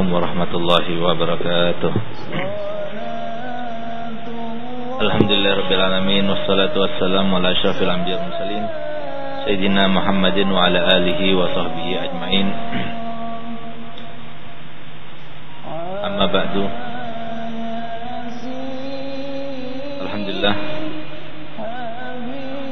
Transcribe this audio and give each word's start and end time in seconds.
Assalamualaikum 0.00 0.32
warahmatullahi 0.32 0.92
wabarakatuh. 0.96 1.92
Alhamdulillah 4.96 5.52
Rabbil 5.60 5.76
Alamin 5.76 6.24
Wassalatu 6.24 6.80
wassalamu 6.80 7.36
ala 7.36 7.52
syafil 7.60 7.84
anbiya 7.84 8.16
mursalin 8.16 8.64
Sayyidina 9.44 9.92
Muhammadin 9.92 10.48
wa 10.48 10.72
ala 10.72 10.88
alihi 10.96 11.36
wa 11.36 11.52
sahbihi 11.52 11.92
ajmain. 12.00 12.48
Amma 16.00 16.26
ba'du. 16.32 16.64
Alhamdulillah 20.00 20.54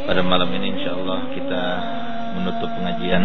Pada 0.08 0.20
malam 0.24 0.48
ini 0.56 0.80
insyaAllah 0.80 1.28
kita 1.36 1.62
menutup 2.40 2.72
pengajian. 2.72 3.24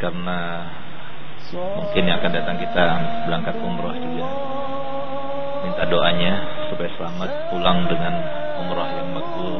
Karena 0.00 0.38
Mungkin 1.48 2.04
yang 2.04 2.20
akan 2.20 2.32
datang 2.36 2.60
kita 2.60 2.84
berangkat 3.24 3.56
umroh 3.64 3.96
juga. 3.96 4.28
Minta 5.64 5.88
doanya 5.88 6.32
supaya 6.68 6.92
selamat 7.00 7.48
pulang 7.48 7.88
dengan 7.88 8.20
umroh 8.60 8.84
yang 8.84 9.08
makbul. 9.16 9.56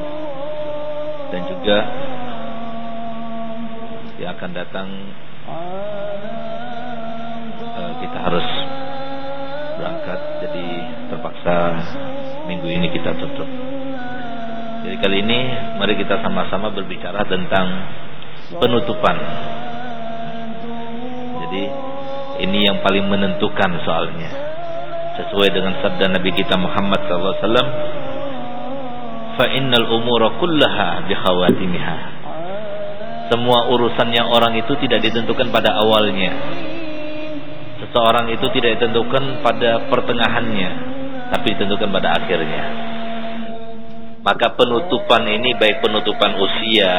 Dan 1.33 1.45
juga 1.49 1.79
Yang 4.19 4.33
akan 4.35 4.51
datang 4.51 4.89
uh, 7.57 7.93
Kita 8.05 8.19
harus 8.21 8.45
berangkat. 9.81 10.21
Jadi 10.45 10.67
terpaksa 11.09 11.57
minggu 12.45 12.69
ini 12.69 12.93
kita 12.93 13.17
tutup. 13.17 13.49
Jadi 14.85 14.97
kali 15.01 15.25
ini 15.25 15.41
mari 15.81 15.97
kita 15.97 16.21
sama-sama 16.21 16.69
berbicara 16.69 17.25
tentang 17.25 17.67
penutupan 18.57 19.17
ini 22.39 22.67
yang 22.71 22.79
paling 22.83 23.07
menentukan 23.07 23.71
soalnya. 23.83 24.31
Sesuai 25.19 25.49
dengan 25.51 25.75
sabda 25.83 26.15
Nabi 26.15 26.31
kita 26.35 26.55
Muhammad 26.55 27.01
SAW. 27.11 27.69
Fa 29.39 29.47
innal 29.55 29.87
umura 29.91 30.39
kullaha 30.39 31.07
bikhawatimiha. 31.07 31.99
Semua 33.29 33.69
urusannya 33.69 34.25
orang 34.25 34.57
itu 34.57 34.73
tidak 34.81 35.05
ditentukan 35.05 35.53
pada 35.53 35.77
awalnya. 35.79 36.33
Seseorang 37.79 38.33
itu 38.33 38.47
tidak 38.57 38.81
ditentukan 38.81 39.45
pada 39.45 39.87
pertengahannya, 39.87 40.71
tapi 41.31 41.47
ditentukan 41.55 41.93
pada 41.93 42.09
akhirnya. 42.19 42.65
Maka 44.25 44.57
penutupan 44.59 45.23
ini 45.29 45.55
baik 45.55 45.85
penutupan 45.85 46.37
usia, 46.41 46.95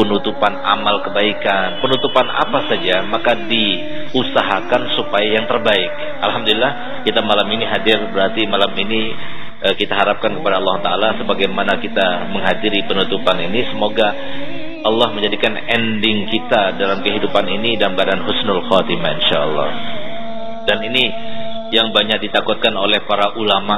penutupan 0.00 0.56
amal 0.64 1.04
kebaikan, 1.04 1.84
penutupan 1.84 2.24
apa 2.24 2.72
saja, 2.72 3.04
maka 3.04 3.36
diusahakan 3.36 4.96
supaya 4.96 5.36
yang 5.36 5.44
terbaik. 5.44 5.92
Alhamdulillah 6.24 7.04
kita 7.04 7.20
malam 7.20 7.44
ini 7.52 7.68
hadir 7.68 8.00
berarti 8.08 8.48
malam 8.48 8.72
ini 8.80 9.12
eh, 9.60 9.74
kita 9.76 9.92
harapkan 9.92 10.32
kepada 10.40 10.56
Allah 10.56 10.80
Taala 10.80 11.08
sebagaimana 11.20 11.76
kita 11.84 12.32
menghadiri 12.32 12.88
penutupan 12.88 13.44
ini, 13.44 13.68
semoga 13.68 14.08
Allah 14.80 15.12
menjadikan 15.12 15.60
ending 15.68 16.32
kita 16.32 16.80
dalam 16.80 17.04
kehidupan 17.04 17.44
ini 17.44 17.76
dalam 17.76 17.92
badan 17.92 18.24
husnul 18.24 18.64
khotimah 18.72 19.12
insyaallah. 19.20 19.70
Dan 20.64 20.80
ini 20.88 21.04
yang 21.76 21.92
banyak 21.92 22.24
ditakutkan 22.24 22.72
oleh 22.72 23.04
para 23.04 23.36
ulama. 23.36 23.76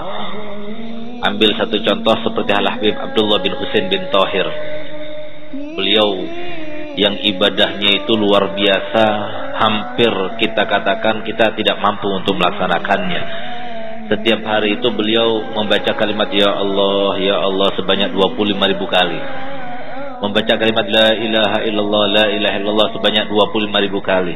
Ambil 1.22 1.54
satu 1.54 1.78
contoh 1.86 2.18
seperti 2.18 2.50
Al 2.50 2.66
Habib 2.66 2.98
Abdullah 2.98 3.38
bin 3.38 3.54
Husain 3.54 3.86
bin 3.86 4.10
Tahir 4.10 4.42
beliau 5.52 6.08
yang 6.96 7.16
ibadahnya 7.20 8.04
itu 8.04 8.12
luar 8.16 8.52
biasa. 8.56 9.04
Hampir 9.52 10.12
kita 10.42 10.66
katakan 10.66 11.22
kita 11.22 11.54
tidak 11.54 11.76
mampu 11.78 12.08
untuk 12.10 12.34
melaksanakannya. 12.34 13.22
Setiap 14.10 14.42
hari 14.44 14.80
itu 14.80 14.88
beliau 14.90 15.40
membaca 15.54 15.94
kalimat 15.94 16.28
ya 16.34 16.50
Allah 16.50 17.16
ya 17.22 17.36
Allah 17.46 17.68
sebanyak 17.78 18.10
25 18.12 18.72
ribu 18.74 18.86
kali. 18.90 19.20
Membaca 20.22 20.54
kalimat 20.54 20.86
la 20.86 21.08
ilaha 21.18 21.58
illallah 21.66 22.04
la 22.10 22.24
ilaha 22.30 22.56
illallah 22.58 22.88
sebanyak 22.98 23.24
25 23.30 23.84
ribu 23.86 24.00
kali. 24.02 24.34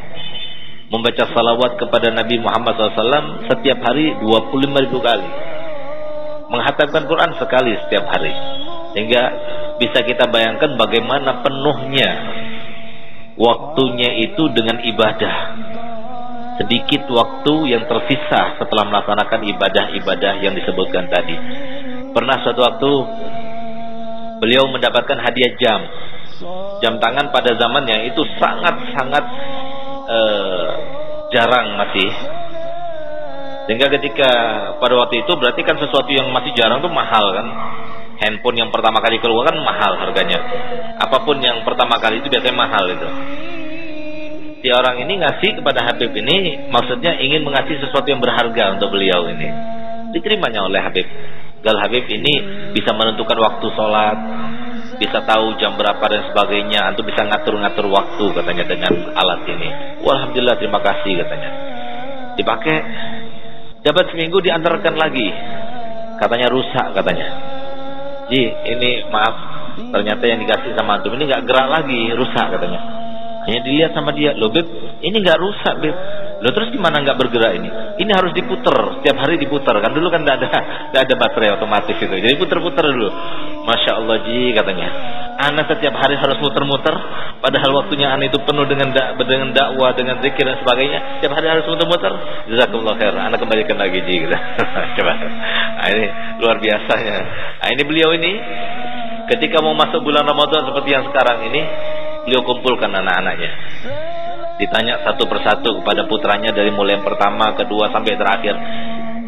Membaca 0.87 1.23
salawat 1.35 1.75
kepada 1.75 2.15
Nabi 2.15 2.39
Muhammad 2.39 2.79
SAW 2.79 3.43
setiap 3.51 3.79
hari 3.83 4.15
25 4.23 4.85
ribu 4.87 5.03
kali. 5.03 5.27
Menghatamkan 6.47 7.03
Quran 7.03 7.31
sekali 7.35 7.75
setiap 7.75 8.07
hari. 8.07 8.31
Sehingga 8.95 9.23
bisa 9.77 10.01
kita 10.01 10.25
bayangkan 10.29 10.73
bagaimana 10.75 11.45
penuhnya 11.45 12.09
waktunya 13.37 14.27
itu 14.27 14.49
dengan 14.51 14.81
ibadah. 14.81 15.35
Sedikit 16.57 17.05
waktu 17.13 17.69
yang 17.69 17.85
tersisa 17.85 18.57
setelah 18.57 18.89
melaksanakan 18.89 19.45
ibadah-ibadah 19.45 20.41
yang 20.41 20.57
disebutkan 20.57 21.05
tadi. 21.05 21.37
Pernah 22.17 22.41
suatu 22.41 22.61
waktu 22.65 22.91
beliau 24.41 24.65
mendapatkan 24.73 25.21
hadiah 25.21 25.53
jam. 25.61 25.85
Jam 26.81 26.97
tangan 26.97 27.29
pada 27.29 27.53
zamannya 27.61 28.09
itu 28.09 28.25
sangat-sangat 28.41 29.25
uh, 30.09 30.69
jarang 31.29 31.77
masih. 31.77 32.09
Sehingga 33.69 33.93
ketika 33.93 34.29
pada 34.81 34.97
waktu 34.97 35.21
itu 35.21 35.31
berarti 35.37 35.61
kan 35.61 35.77
sesuatu 35.77 36.09
yang 36.09 36.33
masih 36.33 36.57
jarang 36.57 36.81
itu 36.81 36.89
mahal 36.89 37.37
kan 37.37 37.47
handphone 38.17 38.57
yang 38.57 38.69
pertama 38.73 39.01
kali 39.01 39.21
keluar 39.21 39.49
kan 39.49 39.57
mahal 39.61 39.97
harganya. 40.01 40.39
Apa 41.01 41.23
pun 41.23 41.37
yang 41.41 41.61
pertama 41.65 41.97
kali 42.01 42.21
itu 42.21 42.27
biasanya 42.29 42.55
mahal 42.57 42.85
itu 42.89 43.09
si 44.61 44.73
orang 44.73 44.99
ini 44.99 45.21
ngasih 45.21 45.61
kepada 45.61 45.85
Habib 45.85 46.11
ini 46.17 46.67
maksudnya 46.67 47.15
ingin 47.21 47.45
mengasih 47.45 47.77
sesuatu 47.79 48.09
yang 48.09 48.19
berharga 48.19 48.75
untuk 48.75 48.91
beliau 48.91 49.29
ini. 49.29 49.47
Diterimanya 50.11 50.65
oleh 50.65 50.81
Habib. 50.81 51.07
Gal 51.61 51.77
Habib 51.79 52.03
ini 52.09 52.33
bisa 52.75 52.91
menentukan 52.91 53.37
waktu 53.37 53.65
sholat 53.71 54.17
bisa 54.97 55.23
tahu 55.23 55.55
jam 55.61 55.77
berapa 55.77 56.01
dan 56.09 56.33
sebagainya 56.33 56.89
Antum 56.89 57.05
bisa 57.05 57.21
ngatur-ngatur 57.21 57.85
waktu 57.85 58.25
katanya 58.33 58.65
dengan 58.65 58.93
alat 59.13 59.45
ini. 59.45 59.69
Alhamdulillah 60.01 60.57
terima 60.57 60.79
kasih 60.81 61.13
katanya. 61.21 61.49
Dipakai 62.35 62.75
dapat 63.87 64.05
seminggu 64.11 64.41
diantarkan 64.41 64.95
lagi. 64.99 65.27
Katanya 66.17 66.49
rusak 66.49 66.97
katanya 66.97 67.46
Ji 68.27 68.41
ini 68.43 69.07
maaf. 69.07 69.35
Ternyata 69.77 70.23
yang 70.25 70.41
dikasih 70.41 70.73
sama 70.73 70.97
antum 70.97 71.13
ini 71.15 71.29
nggak 71.29 71.43
gerak 71.45 71.67
lagi 71.69 71.99
rusak 72.17 72.47
katanya. 72.49 72.81
Hanya 73.47 73.59
dilihat 73.63 73.95
sama 73.95 74.11
dia 74.11 74.35
lo 74.35 74.51
beb 74.51 74.67
ini 75.05 75.15
nggak 75.21 75.37
rusak 75.37 75.75
beb. 75.79 75.95
Lo 76.41 76.49
terus 76.53 76.69
gimana 76.73 77.01
nggak 77.01 77.17
bergerak 77.17 77.53
ini? 77.57 77.69
Ini 78.03 78.11
harus 78.13 78.33
diputer 78.33 78.99
setiap 78.99 79.17
hari 79.21 79.37
diputer. 79.37 79.73
Kan 79.79 79.93
dulu 79.93 80.09
kan 80.09 80.25
nggak 80.25 80.37
ada 80.43 80.47
nggak 80.91 81.03
ada 81.07 81.15
baterai 81.15 81.49
otomatis 81.55 81.95
itu. 81.95 82.11
Jadi 82.11 82.35
puter-puter 82.35 82.85
dulu. 82.89 83.09
Masya 83.63 83.91
Allah 84.01 84.17
ji 84.25 84.51
katanya 84.55 84.87
anak 85.37 85.69
setiap 85.69 85.93
hari 85.93 86.17
harus 86.17 86.41
muter-muter 86.41 86.95
padahal 87.45 87.85
waktunya 87.85 88.09
anak 88.09 88.33
itu 88.33 88.41
penuh 88.41 88.65
dengan 88.65 88.89
dak 88.89 89.21
dengan 89.21 89.53
dakwah 89.53 89.93
dengan 89.93 90.17
zikir 90.25 90.43
dan 90.43 90.57
sebagainya. 90.65 91.21
Setiap 91.21 91.33
hari 91.37 91.47
harus 91.53 91.65
muter-muter. 91.69 92.13
Jazakumullah 92.49 92.97
khair. 92.97 93.13
Anak 93.13 93.37
kembalikan 93.37 93.77
lagi 93.77 94.01
ji 94.01 94.25
gitu. 94.25 94.33
coba. 94.97 95.13
Nah, 95.77 95.87
ini 95.93 96.05
luar 96.41 96.57
biasanya 96.57 97.15
nah, 97.61 97.69
ini 97.69 97.83
beliau 97.85 98.09
ini 98.17 98.31
ketika 99.29 99.61
mau 99.61 99.77
masuk 99.77 100.01
bulan 100.01 100.25
Ramadan 100.25 100.65
seperti 100.65 100.89
yang 100.89 101.05
sekarang 101.13 101.45
ini 101.53 101.61
beliau 102.25 102.41
kumpulkan 102.41 102.89
anak-anaknya. 102.89 103.51
Ditanya 104.57 105.05
satu 105.05 105.29
persatu 105.29 105.69
kepada 105.85 106.09
putranya 106.09 106.49
dari 106.49 106.73
mulai 106.73 106.97
yang 106.97 107.05
pertama, 107.05 107.53
kedua 107.53 107.93
sampai 107.93 108.17
terakhir 108.17 108.57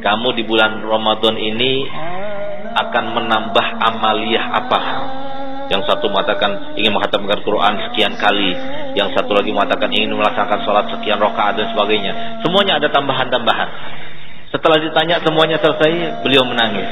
kamu 0.02 0.34
di 0.34 0.44
bulan 0.48 0.82
Ramadan 0.82 1.38
ini 1.38 1.86
akan 2.70 3.06
menambah 3.14 3.66
amaliyah 3.78 4.46
apa 4.58 4.82
yang 5.70 5.86
satu 5.86 6.10
mengatakan 6.10 6.74
ingin 6.76 6.90
menghatamkan 6.90 7.46
Quran 7.46 7.74
sekian 7.90 8.18
kali, 8.18 8.58
yang 8.98 9.14
satu 9.14 9.38
lagi 9.38 9.54
mengatakan 9.54 9.94
ingin 9.94 10.18
melaksanakan 10.18 10.60
sholat 10.66 10.86
sekian 10.98 11.22
rakaat 11.22 11.62
dan 11.62 11.70
sebagainya. 11.72 12.42
Semuanya 12.42 12.82
ada 12.82 12.90
tambahan-tambahan. 12.90 13.70
Setelah 14.50 14.82
ditanya 14.82 15.22
semuanya 15.22 15.62
selesai, 15.62 16.26
beliau 16.26 16.42
menangis. 16.42 16.90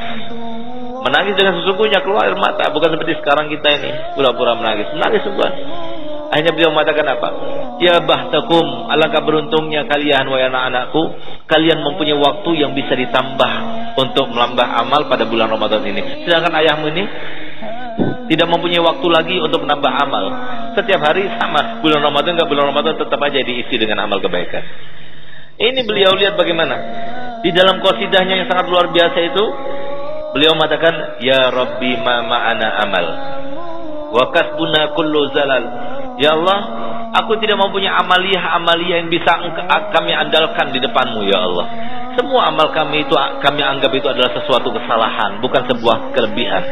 Menangis 1.01 1.33
dengan 1.33 1.57
sesungguhnya 1.57 2.05
keluar 2.05 2.29
air 2.29 2.37
mata, 2.37 2.69
bukan 2.69 2.93
seperti 2.93 3.17
sekarang 3.17 3.49
kita 3.49 3.67
ini 3.81 3.91
pura-pura 4.13 4.53
menangis. 4.53 4.93
Menangis 4.93 5.25
semua. 5.25 5.49
Akhirnya 6.27 6.53
beliau 6.53 6.69
mengatakan 6.75 7.07
apa? 7.17 7.29
Ya 7.81 7.97
bahtakum, 8.03 8.91
alangkah 8.91 9.23
beruntungnya 9.23 9.87
kalian 9.89 10.27
wahai 10.27 10.51
anak-anakku, 10.51 11.01
kalian 11.49 11.81
mempunyai 11.81 12.19
waktu 12.19 12.49
yang 12.61 12.75
bisa 12.77 12.93
ditambah 12.93 13.51
untuk 13.97 14.29
melambah 14.29 14.67
amal 14.67 15.07
pada 15.09 15.23
bulan 15.25 15.49
Ramadan 15.49 15.81
ini. 15.87 16.27
Sedangkan 16.27 16.51
ayahmu 16.51 16.91
ini 16.93 17.03
tidak 18.27 18.47
mempunyai 18.47 18.83
waktu 18.83 19.07
lagi 19.07 19.35
untuk 19.39 19.63
menambah 19.63 19.91
amal. 20.03 20.25
Setiap 20.75 21.01
hari 21.01 21.27
sama, 21.39 21.79
bulan 21.83 22.03
Ramadan 22.03 22.35
enggak 22.35 22.49
bulan 22.51 22.71
Ramadan 22.71 22.95
tetap 22.99 23.19
aja 23.19 23.39
diisi 23.41 23.75
dengan 23.79 24.03
amal 24.03 24.19
kebaikan. 24.19 24.63
Ini 25.57 25.81
beliau 25.87 26.13
lihat 26.13 26.37
bagaimana. 26.37 26.75
Di 27.41 27.49
dalam 27.55 27.81
qasidahnya 27.81 28.45
yang 28.45 28.47
sangat 28.51 28.69
luar 28.69 28.93
biasa 28.93 29.17
itu, 29.23 29.43
beliau 30.37 30.53
mengatakan, 30.53 31.23
"Ya 31.23 31.49
Rabbi 31.49 31.97
ma 32.03 32.21
ma'ana 32.21 32.67
amal. 32.85 33.05
Wa 34.13 34.23
kasbuna 34.29 34.93
kullu 34.93 35.33
zalal." 35.33 35.65
Ya 36.17 36.33
Allah, 36.33 36.59
Aku 37.07 37.39
tidak 37.39 37.55
mempunyai 37.55 37.89
amaliyah-amaliyah 38.03 38.97
yang 39.05 39.09
bisa 39.09 39.31
kami 39.95 40.11
andalkan 40.11 40.75
di 40.75 40.79
depanmu 40.83 41.23
ya 41.23 41.39
Allah. 41.39 41.67
Semua 42.19 42.51
amal 42.51 42.69
kami 42.75 43.07
itu 43.07 43.15
kami 43.15 43.61
anggap 43.63 43.89
itu 43.95 44.05
adalah 44.05 44.35
sesuatu 44.35 44.69
kesalahan, 44.75 45.39
bukan 45.39 45.61
sebuah 45.71 46.11
kelebihan. 46.11 46.63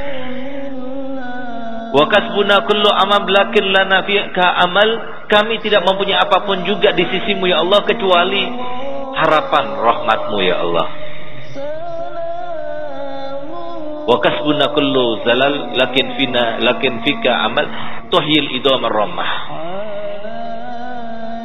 Wa 1.95 2.11
kasbuna 2.11 2.67
kullu 2.67 2.91
amal 2.91 3.23
lakin 3.23 3.71
lana 3.71 4.03
ka 4.35 4.47
amal 4.67 4.89
kami 5.31 5.63
tidak 5.63 5.87
mempunyai 5.87 6.19
apa 6.19 6.43
pun 6.43 6.67
juga 6.67 6.91
di 6.91 7.07
sisimu 7.07 7.47
ya 7.47 7.63
Allah 7.63 7.87
kecuali 7.87 8.43
harapan 9.15 9.65
rahmatmu 9.79 10.37
ya 10.43 10.59
Allah. 10.59 10.87
Wa 14.11 14.17
kullu 14.75 15.23
zalal 15.23 15.71
lakin 15.71 16.05
fina 16.19 16.59
lakin 16.59 16.99
fika 16.99 17.31
amal 17.47 17.63
tuhyil 18.11 18.59
idamar 18.59 18.91
ramah. 18.91 19.31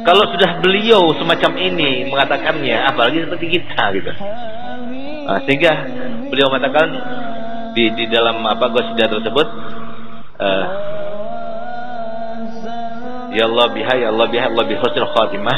Kalau 0.03 0.25
sudah 0.35 0.59
beliau 0.59 1.13
semacam 1.15 1.61
ini 1.61 2.09
mengatakannya, 2.09 2.73
apalagi 2.89 3.23
seperti 3.23 3.45
kita 3.55 3.81
gitu. 3.93 4.11
Nah, 5.29 5.39
sehingga 5.45 5.73
beliau 6.27 6.49
mengatakan 6.49 6.89
di 7.77 7.87
di 7.95 8.05
dalam 8.09 8.41
apa 8.43 8.67
gosida 8.73 9.07
tersebut 9.07 9.47
uh, 10.41 10.65
Ya 13.31 13.47
Allah 13.47 13.67
biha 13.71 13.93
ya 13.95 14.07
Allah 14.11 14.27
biha 14.27 14.45
Allah 14.51 14.65
bihusnul 14.67 15.11
khatimah 15.15 15.57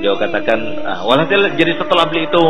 Beliau 0.00 0.16
katakan, 0.16 0.58
ah, 0.82 1.04
walhasil 1.04 1.54
jadi 1.60 1.76
setelah 1.76 2.08
beliau 2.08 2.24
itu 2.24 2.44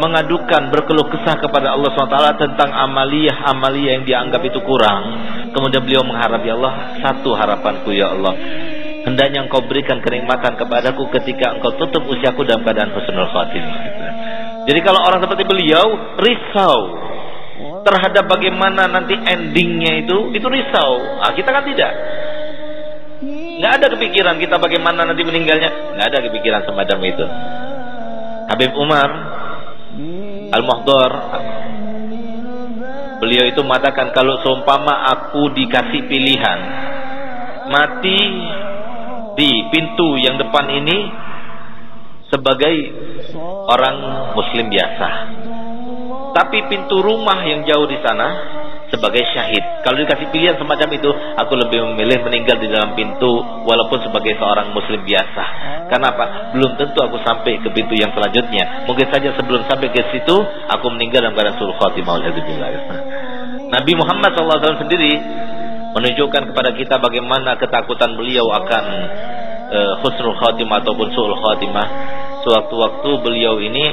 mengadukan 0.00 0.72
berkeluh 0.72 1.06
kesah 1.12 1.36
kepada 1.36 1.76
Allah 1.76 1.92
SWT 1.94 2.40
tentang 2.40 2.72
amaliyah-amaliyah 2.72 4.00
yang 4.00 4.04
dianggap 4.08 4.40
itu 4.40 4.56
kurang. 4.64 5.04
Kemudian 5.52 5.84
beliau 5.84 6.00
mengharap, 6.00 6.40
ya 6.42 6.56
Allah, 6.56 6.96
satu 7.04 7.36
harapanku 7.36 7.92
ya 7.92 8.08
Allah. 8.16 8.34
Hendaknya 9.04 9.44
engkau 9.44 9.62
berikan 9.68 10.00
kenikmatan 10.00 10.56
kepadaku 10.56 11.12
ketika 11.20 11.60
engkau 11.60 11.76
tutup 11.76 12.08
usiaku 12.08 12.40
dalam 12.48 12.64
keadaan 12.64 12.90
husnul 12.96 13.28
khatimah. 13.28 13.78
Jadi 14.64 14.80
kalau 14.80 15.04
orang 15.04 15.20
seperti 15.20 15.44
beliau 15.44 16.16
risau 16.18 17.04
terhadap 17.84 18.24
bagaimana 18.26 18.88
nanti 18.88 19.14
endingnya 19.14 20.02
itu, 20.02 20.32
itu 20.32 20.46
risau. 20.48 21.20
Nah, 21.20 21.32
kita 21.36 21.52
kan 21.52 21.64
tidak. 21.68 21.92
Nggak 23.60 23.72
ada 23.80 23.86
kepikiran 23.94 24.36
kita 24.40 24.56
bagaimana 24.58 25.06
nanti 25.06 25.22
meninggalnya. 25.22 25.94
Nggak 25.94 26.06
ada 26.10 26.18
kepikiran 26.26 26.62
semacam 26.66 26.98
itu. 27.06 27.24
Habib 28.44 28.72
Umar 28.76 29.08
Al-Muhdar 30.52 31.12
Beliau 33.24 33.48
itu 33.48 33.64
mengatakan 33.64 34.12
kalau 34.12 34.42
seumpama 34.44 35.08
aku 35.16 35.48
dikasih 35.56 36.04
pilihan 36.10 36.60
mati 37.72 38.20
di 39.38 39.50
pintu 39.72 40.20
yang 40.20 40.36
depan 40.36 40.66
ini 40.68 41.08
sebagai 42.28 42.74
orang 43.70 43.96
muslim 44.36 44.68
biasa. 44.68 45.08
Tapi 46.34 46.66
pintu 46.66 46.98
rumah 46.98 47.38
yang 47.46 47.62
jauh 47.62 47.86
di 47.86 47.94
sana 48.02 48.26
sebagai 48.90 49.22
syahid. 49.30 49.62
Kalau 49.86 50.02
dikasih 50.02 50.30
pilihan 50.34 50.58
semacam 50.58 50.88
itu, 50.94 51.10
aku 51.10 51.52
lebih 51.58 51.82
memilih 51.94 52.26
meninggal 52.26 52.58
di 52.58 52.68
dalam 52.70 52.94
pintu 52.98 53.42
walaupun 53.66 54.02
sebagai 54.02 54.34
seorang 54.38 54.74
muslim 54.74 55.02
biasa. 55.02 55.44
Kenapa? 55.90 56.54
Belum 56.54 56.74
tentu 56.74 56.98
aku 57.02 57.22
sampai 57.22 57.58
ke 57.62 57.68
pintu 57.70 57.94
yang 57.94 58.10
selanjutnya. 58.14 58.86
Mungkin 58.86 59.06
saja 59.10 59.30
sebelum 59.38 59.66
sampai 59.66 59.90
ke 59.94 60.02
situ, 60.10 60.36
aku 60.70 60.86
meninggal 60.90 61.26
dalam 61.26 61.34
keadaan 61.38 61.56
suruh 61.58 61.76
khatimah. 61.78 62.22
Nabi 63.70 63.92
Muhammad 63.98 64.30
SAW 64.34 64.82
sendiri 64.82 65.12
menunjukkan 65.94 66.50
kepada 66.50 66.70
kita 66.74 66.98
bagaimana 66.98 67.54
ketakutan 67.54 68.18
beliau 68.18 68.50
akan 68.50 68.84
uh, 69.70 69.92
husnul 70.02 70.34
khatimah 70.38 70.82
ataupun 70.82 71.08
su'ul 71.14 71.38
khatimah. 71.38 71.86
Sewaktu-waktu 72.42 73.10
beliau 73.24 73.56
ini 73.62 73.84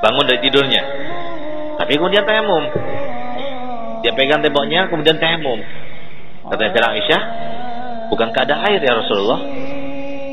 bangun 0.00 0.24
dari 0.24 0.40
tidurnya. 0.46 1.09
Tapi 1.80 1.96
kemudian 1.96 2.28
tayamum. 2.28 2.64
Dia 4.04 4.12
pegang 4.12 4.44
temboknya 4.44 4.92
kemudian 4.92 5.16
tayamum. 5.16 5.64
Kata 6.44 6.76
Jalan 6.76 6.92
Aisyah, 6.92 7.22
bukankah 8.12 8.42
ada 8.44 8.56
air 8.68 8.84
ya 8.84 9.00
Rasulullah? 9.00 9.40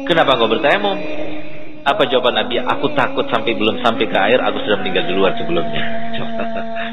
Kenapa 0.03 0.35
engkau 0.35 0.51
bertayamum? 0.51 0.97
Apa 1.87 2.03
jawaban 2.11 2.35
Nabi? 2.35 2.59
Aku 2.59 2.91
takut 2.99 3.31
sampai 3.31 3.55
belum 3.55 3.79
sampai 3.79 4.11
ke 4.11 4.17
air, 4.17 4.43
aku 4.43 4.59
sudah 4.67 4.83
meninggal 4.83 5.07
di 5.07 5.13
luar 5.15 5.31
sebelumnya. 5.39 6.11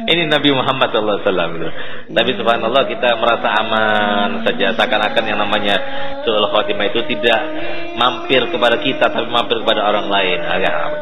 Ini 0.05 0.29
Nabi 0.29 0.53
Muhammad 0.53 0.93
SAW. 0.93 1.25
Tapi 2.12 2.31
subhanallah 2.37 2.85
kita 2.85 3.17
merasa 3.17 3.49
aman 3.56 4.45
saja. 4.45 4.77
Seakan-akan 4.77 5.25
yang 5.25 5.41
namanya 5.41 5.77
Su'ul 6.29 6.45
Khotimah 6.53 6.93
itu 6.93 7.01
tidak 7.09 7.41
mampir 7.97 8.45
kepada 8.53 8.77
kita, 8.85 9.09
tapi 9.09 9.29
mampir 9.33 9.65
kepada 9.65 9.89
orang 9.89 10.12
lain. 10.12 10.39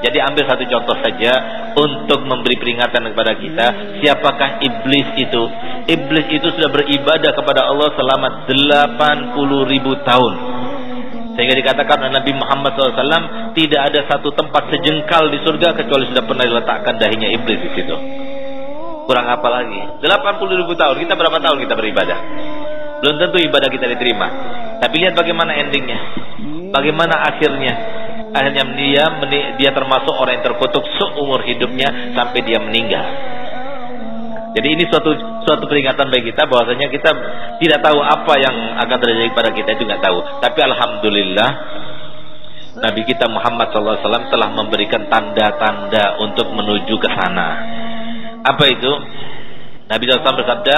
Jadi 0.07 0.19
ambil 0.23 0.45
satu 0.47 0.63
contoh 0.71 0.97
saja 1.03 1.33
untuk 1.75 2.23
memberi 2.23 2.55
peringatan 2.63 3.11
kepada 3.11 3.33
kita. 3.43 3.67
Siapakah 3.99 4.63
iblis 4.63 5.09
itu? 5.19 5.43
Iblis 5.91 6.27
itu 6.31 6.47
sudah 6.55 6.71
beribadah 6.71 7.35
kepada 7.35 7.67
Allah 7.67 7.91
selama 7.99 8.47
80 8.47 9.73
ribu 9.73 9.99
tahun 10.07 10.35
sehingga 11.33 11.57
dikatakan 11.57 11.97
oleh 11.97 12.13
Nabi 12.13 12.33
Muhammad 12.37 12.77
SAW 12.77 13.57
tidak 13.57 13.81
ada 13.89 14.01
satu 14.05 14.37
tempat 14.37 14.69
sejengkal 14.69 15.33
di 15.33 15.41
surga 15.41 15.73
kecuali 15.81 16.05
sudah 16.13 16.25
pernah 16.29 16.45
diletakkan 16.45 17.01
dahinya 17.01 17.29
iblis 17.33 17.57
di 17.57 17.71
situ. 17.73 17.97
Kurang 19.07 19.27
apa 19.27 19.49
lagi? 19.51 19.81
80 19.99 20.61
ribu 20.63 20.73
tahun. 20.79 20.97
Kita 21.03 21.15
berapa 21.19 21.39
tahun 21.43 21.59
kita 21.67 21.75
beribadah? 21.75 22.19
Belum 23.03 23.19
tentu 23.19 23.43
ibadah 23.43 23.67
kita 23.67 23.87
diterima. 23.91 24.29
Tapi 24.79 24.95
lihat 25.03 25.19
bagaimana 25.19 25.59
endingnya. 25.59 25.99
Bagaimana 26.71 27.19
akhirnya. 27.27 27.75
Akhirnya 28.33 28.65
dia 28.79 29.05
dia 29.59 29.71
termasuk 29.75 30.15
orang 30.15 30.41
yang 30.41 30.45
terkutuk 30.47 30.87
seumur 30.97 31.43
hidupnya 31.45 32.15
sampai 32.17 32.41
dia 32.47 32.63
meninggal. 32.63 33.05
Jadi 34.53 34.69
ini 34.69 34.85
suatu 34.89 35.13
suatu 35.49 35.65
peringatan 35.65 36.13
bagi 36.13 36.33
kita 36.33 36.45
bahwasanya 36.45 36.93
kita 36.93 37.11
tidak 37.61 37.79
tahu 37.81 37.99
apa 38.05 38.35
yang 38.37 38.57
akan 38.85 38.99
terjadi 39.01 39.31
pada 39.33 39.51
kita 39.53 39.71
itu 39.77 39.83
nggak 39.89 40.03
tahu. 40.05 40.19
Tapi 40.41 40.59
alhamdulillah 40.61 41.51
Nabi 42.73 43.05
kita 43.05 43.29
Muhammad 43.29 43.69
SAW 43.69 44.33
telah 44.33 44.49
memberikan 44.53 45.09
tanda-tanda 45.13 46.17
untuk 46.25 46.49
menuju 46.53 46.95
ke 46.97 47.09
sana. 47.13 47.49
Apa 48.43 48.65
itu? 48.67 48.93
Nabi 49.87 50.03
SAW 50.09 50.41
bersabda, 50.41 50.77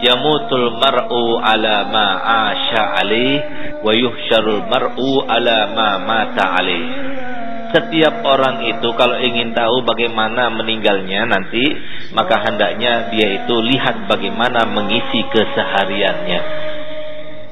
"Yamutul 0.00 0.78
mar'u 0.78 1.40
ala 1.42 1.88
ma 1.90 2.06
alaih 3.00 3.32
wa 3.82 3.92
yuhsyarul 3.92 4.64
mar'u 4.70 5.26
ala 5.26 5.58
ma 5.74 6.20
alaih." 6.32 6.86
setiap 7.72 8.20
orang 8.20 8.68
itu 8.68 8.84
kalau 9.00 9.16
ingin 9.16 9.56
tahu 9.56 9.80
bagaimana 9.88 10.52
meninggalnya 10.52 11.24
nanti 11.24 11.64
maka 12.12 12.36
hendaknya 12.44 13.08
dia 13.08 13.40
itu 13.40 13.54
lihat 13.64 14.04
bagaimana 14.06 14.68
mengisi 14.68 15.24
kesehariannya 15.32 16.40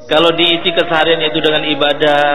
kalau 0.05 0.29
diisi 0.37 0.69
kesehariannya 0.69 1.27
itu 1.33 1.41
dengan 1.41 1.65
ibadah 1.65 2.29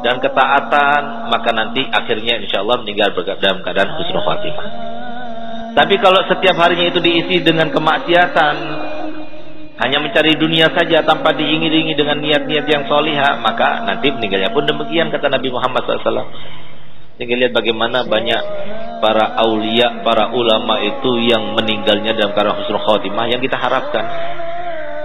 dan 0.00 0.16
ketaatan 0.24 1.28
maka 1.28 1.50
nanti 1.52 1.84
akhirnya 1.84 2.40
insya 2.40 2.64
Allah 2.64 2.80
meninggal 2.80 3.12
dalam 3.12 3.60
keadaan 3.60 4.00
husnul 4.00 4.24
khatimah 4.24 4.97
tapi 5.78 5.94
kalau 6.02 6.26
setiap 6.26 6.58
harinya 6.58 6.90
itu 6.90 6.98
diisi 6.98 7.38
dengan 7.38 7.70
kemaksiatan 7.70 8.54
hanya 9.78 9.98
mencari 10.02 10.34
dunia 10.34 10.74
saja 10.74 11.06
tanpa 11.06 11.38
diingi-ingi 11.38 11.94
dengan 11.94 12.18
niat-niat 12.18 12.66
yang 12.66 12.90
soliha, 12.90 13.38
maka 13.38 13.86
nanti 13.86 14.10
meninggalnya 14.10 14.50
pun 14.50 14.66
demikian 14.66 15.06
kata 15.14 15.30
Nabi 15.30 15.54
Muhammad 15.54 15.86
SAW. 15.86 16.34
Sehingga 17.14 17.34
lihat 17.38 17.54
bagaimana 17.54 18.02
banyak 18.10 18.42
para 18.98 19.38
aulia, 19.38 20.02
para 20.02 20.34
ulama 20.34 20.82
itu 20.82 21.22
yang 21.22 21.54
meninggalnya 21.54 22.10
dalam 22.18 22.34
keadaan 22.34 22.58
husnul 22.58 22.82
khotimah 22.82 23.30
yang 23.30 23.38
kita 23.38 23.54
harapkan. 23.54 24.02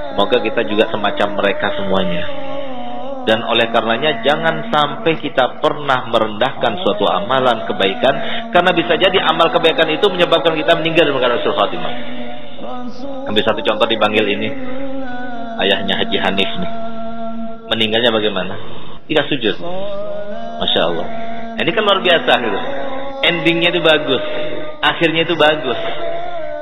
Semoga 0.09 0.41
kita 0.41 0.65
juga 0.65 0.89
semacam 0.89 1.37
mereka 1.37 1.69
semuanya. 1.77 2.52
Dan 3.23 3.39
oleh 3.47 3.71
karenanya 3.71 4.19
jangan 4.19 4.67
sampai 4.67 5.15
kita 5.15 5.63
pernah 5.63 6.11
merendahkan 6.11 6.75
suatu 6.83 7.07
amalan 7.07 7.63
kebaikan 7.63 8.15
karena 8.51 8.71
bisa 8.75 8.99
jadi 8.99 9.15
amal 9.23 9.47
kebaikan 9.47 9.87
itu 9.95 10.03
menyebabkan 10.11 10.59
kita 10.59 10.75
meninggal 10.75 11.07
dalam 11.07 11.23
keadaan 11.23 11.39
husnul 11.39 11.55
khotimah. 11.55 11.93
Ambil 13.31 13.43
satu 13.47 13.63
contoh 13.63 13.87
di 13.87 13.95
Bangil 13.95 14.25
ini. 14.27 14.49
Ayahnya 15.63 16.03
Haji 16.03 16.17
Hanif 16.19 16.51
nih. 16.59 16.71
Meninggalnya 17.71 18.11
bagaimana? 18.11 18.53
Tidak 19.07 19.25
sujud. 19.31 19.55
Masya 20.59 20.81
Allah. 20.83 21.07
Ini 21.63 21.69
kan 21.71 21.83
luar 21.87 22.03
biasa 22.03 22.31
gitu. 22.43 22.59
Endingnya 23.23 23.71
itu 23.71 23.79
bagus. 23.79 24.23
Akhirnya 24.83 25.23
itu 25.23 25.39
bagus. 25.39 25.79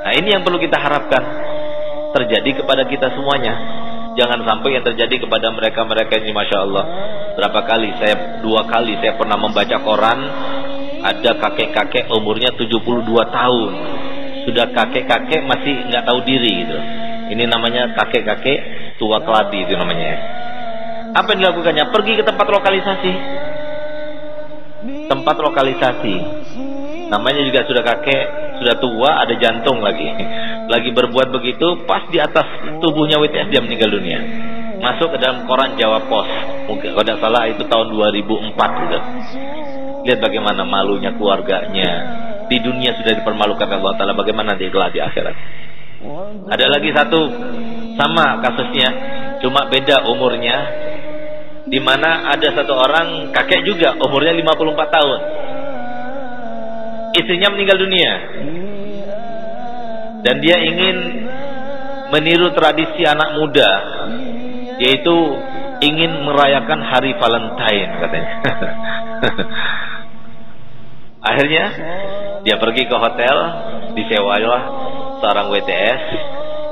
Nah 0.06 0.12
ini 0.14 0.30
yang 0.30 0.46
perlu 0.46 0.62
kita 0.62 0.78
harapkan. 0.78 1.22
Terjadi 2.14 2.62
kepada 2.62 2.86
kita 2.86 3.10
semuanya. 3.18 3.81
Jangan 4.12 4.44
sampai 4.44 4.76
yang 4.76 4.84
terjadi 4.84 5.24
kepada 5.24 5.48
mereka-mereka 5.52 6.20
ini 6.20 6.30
Masya 6.36 6.58
Allah. 6.60 6.84
Berapa 7.38 7.60
kali 7.64 7.96
saya, 7.96 8.44
dua 8.44 8.68
kali 8.68 9.00
saya 9.00 9.16
pernah 9.16 9.40
membaca 9.40 9.76
koran. 9.80 10.20
Ada 11.02 11.34
kakek-kakek 11.34 12.12
umurnya 12.14 12.54
72 12.54 12.78
tahun 13.34 13.70
sudah 14.42 14.74
kakek-kakek 14.74 15.42
masih 15.46 15.74
nggak 15.90 16.04
tahu 16.06 16.18
diri 16.26 16.66
gitu. 16.66 16.78
Ini 17.32 17.44
namanya 17.48 17.94
kakek-kakek 17.96 18.58
tua 18.98 19.22
keladi 19.22 19.64
itu 19.64 19.74
namanya. 19.78 20.12
Apa 21.12 21.34
yang 21.34 21.48
dilakukannya? 21.48 21.84
Pergi 21.92 22.12
ke 22.18 22.24
tempat 22.26 22.46
lokalisasi. 22.48 23.12
Tempat 25.08 25.36
lokalisasi. 25.38 26.16
Namanya 27.12 27.40
juga 27.44 27.60
sudah 27.68 27.82
kakek, 27.84 28.24
sudah 28.60 28.76
tua, 28.80 29.10
ada 29.22 29.34
jantung 29.38 29.80
lagi. 29.80 30.08
Lagi 30.68 30.90
berbuat 30.92 31.32
begitu, 31.32 31.84
pas 31.88 32.04
di 32.10 32.18
atas 32.20 32.44
tubuhnya 32.82 33.20
WTS 33.22 33.48
dia 33.48 33.60
meninggal 33.64 33.90
dunia. 33.92 34.20
Masuk 34.82 35.14
ke 35.14 35.18
dalam 35.22 35.46
koran 35.46 35.78
Jawa 35.78 36.04
Pos. 36.10 36.26
Mungkin 36.66 36.90
kalau 36.90 37.04
tidak 37.06 37.22
salah 37.22 37.46
itu 37.46 37.62
tahun 37.70 37.94
2004 37.94 38.82
gitu. 38.82 38.98
Lihat 40.02 40.18
bagaimana 40.18 40.66
malunya 40.66 41.14
keluarganya. 41.14 41.90
Di 42.50 42.58
dunia 42.58 42.90
sudah 42.98 43.14
dipermalukan 43.22 43.70
Allah 43.70 43.94
Ta'ala. 43.94 44.12
Bagaimana 44.18 44.58
dia 44.58 44.68
kelak 44.74 44.90
di 44.90 44.98
akhirat. 44.98 45.36
Ada 46.50 46.66
lagi 46.66 46.90
satu 46.90 47.20
sama 47.94 48.42
kasusnya, 48.42 48.88
cuma 49.38 49.70
beda 49.70 50.02
umurnya. 50.10 50.56
Di 51.70 51.78
mana 51.78 52.26
ada 52.34 52.48
satu 52.50 52.74
orang 52.74 53.30
kakek 53.30 53.62
juga 53.62 53.94
umurnya 54.02 54.34
54 54.34 54.96
tahun. 54.98 55.20
Istrinya 57.12 57.48
meninggal 57.52 57.78
dunia. 57.80 58.12
Dan 60.22 60.38
dia 60.38 60.56
ingin 60.62 60.96
meniru 62.12 62.52
tradisi 62.52 63.02
anak 63.08 63.40
muda 63.40 63.70
yaitu 64.78 65.16
ingin 65.82 66.10
merayakan 66.26 66.80
hari 66.82 67.14
Valentine 67.18 67.90
katanya. 67.98 68.32
Akhirnya 71.30 71.64
dia 72.42 72.56
pergi 72.58 72.82
ke 72.90 72.96
hotel, 72.98 73.36
disewalah 73.94 74.62
seorang 75.22 75.46
WTS. 75.54 76.02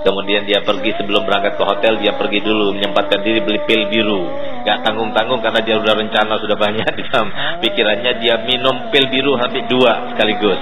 Kemudian 0.00 0.48
dia 0.48 0.64
pergi 0.64 0.96
sebelum 0.96 1.28
berangkat 1.28 1.60
ke 1.60 1.64
hotel, 1.64 2.00
dia 2.00 2.16
pergi 2.16 2.40
dulu 2.40 2.72
menyempatkan 2.72 3.20
diri 3.20 3.44
beli 3.44 3.60
pil 3.68 3.84
biru. 3.92 4.24
Gak 4.64 4.80
tanggung-tanggung 4.80 5.44
karena 5.44 5.60
dia 5.60 5.76
sudah 5.76 5.92
rencana 5.92 6.40
sudah 6.40 6.56
banyak 6.56 6.88
di 6.96 7.02
dalam 7.12 7.28
pikirannya 7.60 8.12
dia 8.24 8.40
minum 8.48 8.88
pil 8.88 9.04
biru 9.12 9.36
hampir 9.36 9.68
dua 9.68 10.12
sekaligus. 10.12 10.56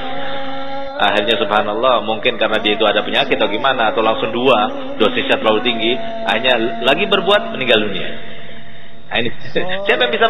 Akhirnya 0.98 1.38
subhanallah 1.38 2.02
mungkin 2.02 2.34
karena 2.34 2.58
dia 2.58 2.74
itu 2.74 2.82
ada 2.82 3.06
penyakit 3.06 3.38
atau 3.38 3.46
gimana 3.46 3.94
atau 3.94 4.02
langsung 4.02 4.34
dua 4.34 4.90
dosisnya 4.98 5.38
terlalu 5.38 5.62
tinggi, 5.62 5.94
hanya 6.26 6.82
lagi 6.82 7.06
berbuat 7.06 7.54
meninggal 7.54 7.78
dunia. 7.86 8.10
Nah, 9.08 9.22
ini 9.22 9.30
siapa 9.86 10.04
yang 10.04 10.12
bisa 10.12 10.26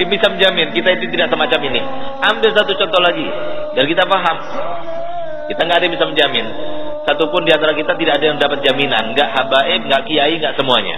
bisa 0.00 0.26
menjamin 0.32 0.72
kita 0.72 0.96
itu 0.96 1.12
tidak 1.12 1.28
semacam 1.28 1.60
ini? 1.68 1.80
Ambil 2.24 2.50
satu 2.56 2.72
contoh 2.72 3.00
lagi 3.04 3.28
dan 3.76 3.84
kita 3.84 4.02
paham. 4.08 4.36
Kita 5.46 5.60
nggak 5.62 5.76
ada 5.78 5.84
yang 5.84 5.94
bisa 5.94 6.06
menjamin 6.08 6.46
satupun 7.06 7.46
di 7.46 7.54
antara 7.54 7.72
kita 7.72 7.94
tidak 7.94 8.18
ada 8.18 8.26
yang 8.34 8.38
dapat 8.42 8.60
jaminan, 8.66 9.14
nggak 9.14 9.28
habaib, 9.30 9.80
nggak 9.86 10.02
kiai, 10.10 10.34
nggak 10.42 10.58
semuanya. 10.58 10.96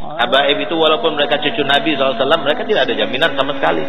Habaib 0.00 0.56
itu 0.62 0.74
walaupun 0.78 1.18
mereka 1.18 1.42
cucu 1.42 1.66
Nabi 1.66 1.98
SAW, 1.98 2.16
mereka 2.40 2.62
tidak 2.64 2.86
ada 2.86 2.94
jaminan 2.94 3.34
sama 3.34 3.58
sekali. 3.58 3.82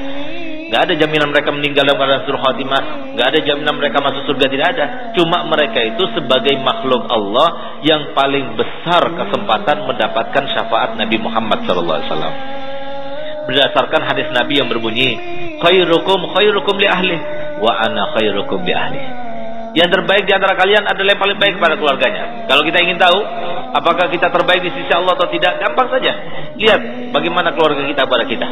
Nggak 0.71 0.87
ada 0.87 0.93
jaminan 0.95 1.35
mereka 1.35 1.51
meninggal 1.51 1.83
dalam 1.83 1.99
keadaan 1.99 2.23
suruh 2.23 2.41
khatimah, 2.47 2.81
nggak 3.11 3.27
ada 3.27 3.39
jaminan 3.43 3.75
mereka 3.75 3.97
masuk 3.99 4.23
surga 4.23 4.45
tidak 4.47 4.67
ada. 4.71 4.85
Cuma 5.19 5.43
mereka 5.43 5.83
itu 5.83 6.03
sebagai 6.15 6.55
makhluk 6.63 7.11
Allah 7.11 7.79
yang 7.83 8.15
paling 8.15 8.55
besar 8.55 9.03
kesempatan 9.11 9.83
mendapatkan 9.83 10.43
syafaat 10.55 10.95
Nabi 10.95 11.19
Muhammad 11.19 11.67
SAW. 11.67 11.99
Berdasarkan 13.51 14.01
hadis 14.07 14.31
Nabi 14.31 14.63
yang 14.63 14.71
berbunyi, 14.71 15.19
khairukum 15.59 16.31
khairukum 16.39 16.75
li 16.79 16.87
ahli 16.87 17.15
wa 17.59 17.71
ana 17.75 18.15
khairukum 18.15 18.63
li 18.63 18.71
ahli. 18.71 19.30
Yang 19.71 19.89
terbaik 19.95 20.23
di 20.27 20.33
antara 20.35 20.53
kalian 20.59 20.83
adalah 20.83 21.15
yang 21.15 21.21
paling 21.21 21.39
baik 21.39 21.53
kepada 21.55 21.75
keluarganya. 21.79 22.43
Kalau 22.47 22.63
kita 22.67 22.77
ingin 22.83 22.99
tahu 22.99 23.19
apakah 23.71 24.11
kita 24.11 24.27
terbaik 24.27 24.61
di 24.67 24.71
sisi 24.75 24.91
Allah 24.91 25.15
atau 25.15 25.31
tidak, 25.31 25.63
gampang 25.63 25.87
saja. 25.87 26.11
Lihat 26.59 27.11
bagaimana 27.15 27.55
keluarga 27.55 27.87
kita 27.87 28.03
kepada 28.03 28.23
kita. 28.27 28.47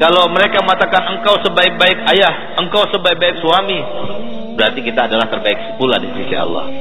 Kalau 0.00 0.32
mereka 0.32 0.64
mengatakan 0.64 1.20
engkau 1.20 1.36
sebaik-baik 1.44 2.08
ayah, 2.16 2.56
engkau 2.56 2.88
sebaik-baik 2.88 3.36
suami, 3.44 3.84
berarti 4.56 4.80
kita 4.80 5.12
adalah 5.12 5.28
terbaik 5.28 5.76
pula 5.76 6.00
di 6.00 6.08
sisi 6.16 6.32
Allah. 6.32 6.72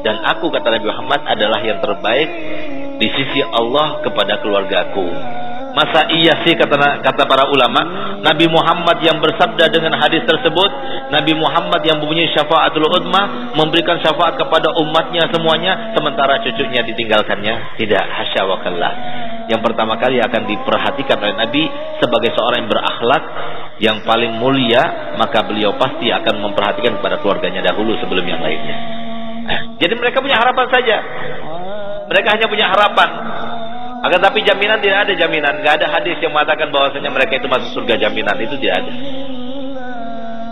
Dan 0.00 0.24
aku 0.24 0.48
kata 0.48 0.72
Nabi 0.72 0.88
Muhammad 0.88 1.20
adalah 1.28 1.60
yang 1.60 1.84
terbaik 1.84 2.28
di 2.96 3.08
sisi 3.12 3.44
Allah 3.44 4.00
kepada 4.00 4.40
keluargaku. 4.40 5.04
Masa 5.74 6.06
iya 6.14 6.38
sih 6.46 6.54
kata 6.54 7.02
kata 7.02 7.22
para 7.26 7.50
ulama, 7.50 7.82
Nabi 8.22 8.46
Muhammad 8.46 9.02
yang 9.02 9.18
bersabda 9.18 9.74
dengan 9.74 9.98
hadis 9.98 10.22
tersebut, 10.22 10.70
Nabi 11.10 11.34
Muhammad 11.34 11.82
yang 11.82 11.98
mempunyai 11.98 12.30
syafaatul 12.30 12.86
udma 12.86 13.50
memberikan 13.58 13.98
syafaat 13.98 14.38
kepada 14.38 14.70
umatnya 14.78 15.26
semuanya 15.34 15.90
sementara 15.98 16.38
cucunya 16.46 16.78
ditinggalkannya. 16.86 17.74
Tidak, 17.74 18.04
hasya 18.06 18.46
wa 18.46 18.62
kallah. 18.62 18.92
Yang 19.50 19.60
pertama 19.66 19.98
kali 19.98 20.22
akan 20.22 20.42
diperhatikan 20.46 21.18
oleh 21.18 21.34
Nabi 21.42 21.62
sebagai 21.98 22.30
seorang 22.38 22.64
yang 22.64 22.70
berakhlak 22.70 23.24
yang 23.82 23.96
paling 24.06 24.30
mulia, 24.38 25.14
maka 25.18 25.42
beliau 25.42 25.74
pasti 25.74 26.06
akan 26.06 26.38
memperhatikan 26.38 27.02
kepada 27.02 27.18
keluarganya 27.18 27.66
dahulu 27.66 27.98
sebelum 27.98 28.22
yang 28.22 28.38
lainnya. 28.38 28.76
Eh, 29.44 29.60
jadi 29.82 29.98
mereka 29.98 30.22
punya 30.22 30.38
harapan 30.38 30.66
saja. 30.70 30.96
Mereka 32.04 32.28
hanya 32.30 32.46
punya 32.46 32.66
harapan 32.70 33.08
akan 34.04 34.20
tapi 34.20 34.44
jaminan 34.44 34.84
tidak 34.84 35.08
ada 35.08 35.12
jaminan, 35.16 35.64
nggak 35.64 35.80
ada 35.80 35.88
hadis 35.88 36.20
yang 36.20 36.36
mengatakan 36.36 36.68
bahwasanya 36.68 37.08
mereka 37.08 37.40
itu 37.40 37.48
masuk 37.48 37.72
surga 37.72 37.96
jaminan 37.96 38.36
itu 38.36 38.52
tidak 38.60 38.84
ada. 38.84 38.92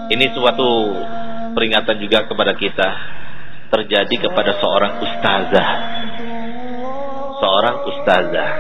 Ini 0.09 0.25
suatu 0.33 0.69
peringatan 1.53 2.01
juga 2.01 2.25
kepada 2.25 2.57
kita 2.57 2.89
terjadi 3.69 4.29
kepada 4.29 4.57
seorang 4.57 5.05
ustazah. 5.05 5.71
Seorang 7.45 7.77
ustazah. 7.93 8.53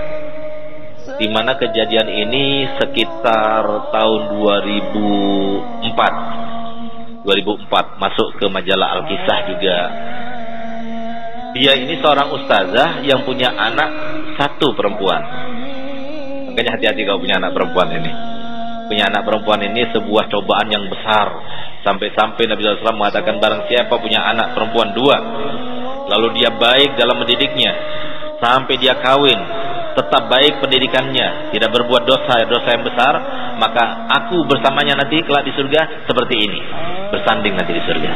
Di 1.17 1.29
mana 1.33 1.57
kejadian 1.57 2.09
ini 2.09 2.69
sekitar 2.77 3.65
tahun 3.97 4.21
2004. 5.89 7.25
2004 7.25 8.03
masuk 8.03 8.29
ke 8.37 8.47
majalah 8.53 9.01
Al-Kisah 9.01 9.39
juga 9.57 9.79
dia 11.53 11.77
ini 11.77 12.01
seorang 12.01 12.33
ustazah 12.33 13.05
yang 13.05 13.29
punya 13.29 13.53
anak 13.53 13.89
satu 14.41 14.73
perempuan. 14.73 15.21
Makanya 16.53 16.81
hati-hati 16.81 17.05
kalau 17.05 17.21
punya 17.21 17.37
anak 17.41 17.53
perempuan 17.53 17.89
ini. 17.93 18.13
Punya 18.89 19.09
anak 19.09 19.25
perempuan 19.25 19.61
ini 19.65 19.89
sebuah 19.93 20.29
cobaan 20.33 20.69
yang 20.69 20.85
besar. 20.89 21.29
Sampai-sampai 21.85 22.45
Nabi 22.49 22.61
SAW 22.65 22.97
mengatakan 22.97 23.41
barang 23.41 23.69
siapa 23.69 23.95
punya 24.01 24.21
anak 24.25 24.57
perempuan 24.57 24.93
dua. 24.97 25.17
Lalu 26.13 26.41
dia 26.41 26.53
baik 26.53 26.97
dalam 26.97 27.21
mendidiknya. 27.21 27.73
Sampai 28.41 28.77
dia 28.81 28.97
kawin. 29.01 29.41
Tetap 29.97 30.29
baik 30.29 30.61
pendidikannya. 30.61 31.53
Tidak 31.53 31.69
berbuat 31.69 32.05
dosa, 32.05 32.49
dosa 32.49 32.69
yang 32.69 32.85
besar. 32.85 33.15
Maka 33.61 34.09
aku 34.21 34.45
bersamanya 34.49 35.05
nanti 35.05 35.21
kelak 35.25 35.45
di 35.45 35.53
surga 35.53 36.05
seperti 36.09 36.35
ini. 36.37 36.61
Bersanding 37.13 37.55
nanti 37.57 37.73
di 37.77 37.83
surga. 37.85 38.13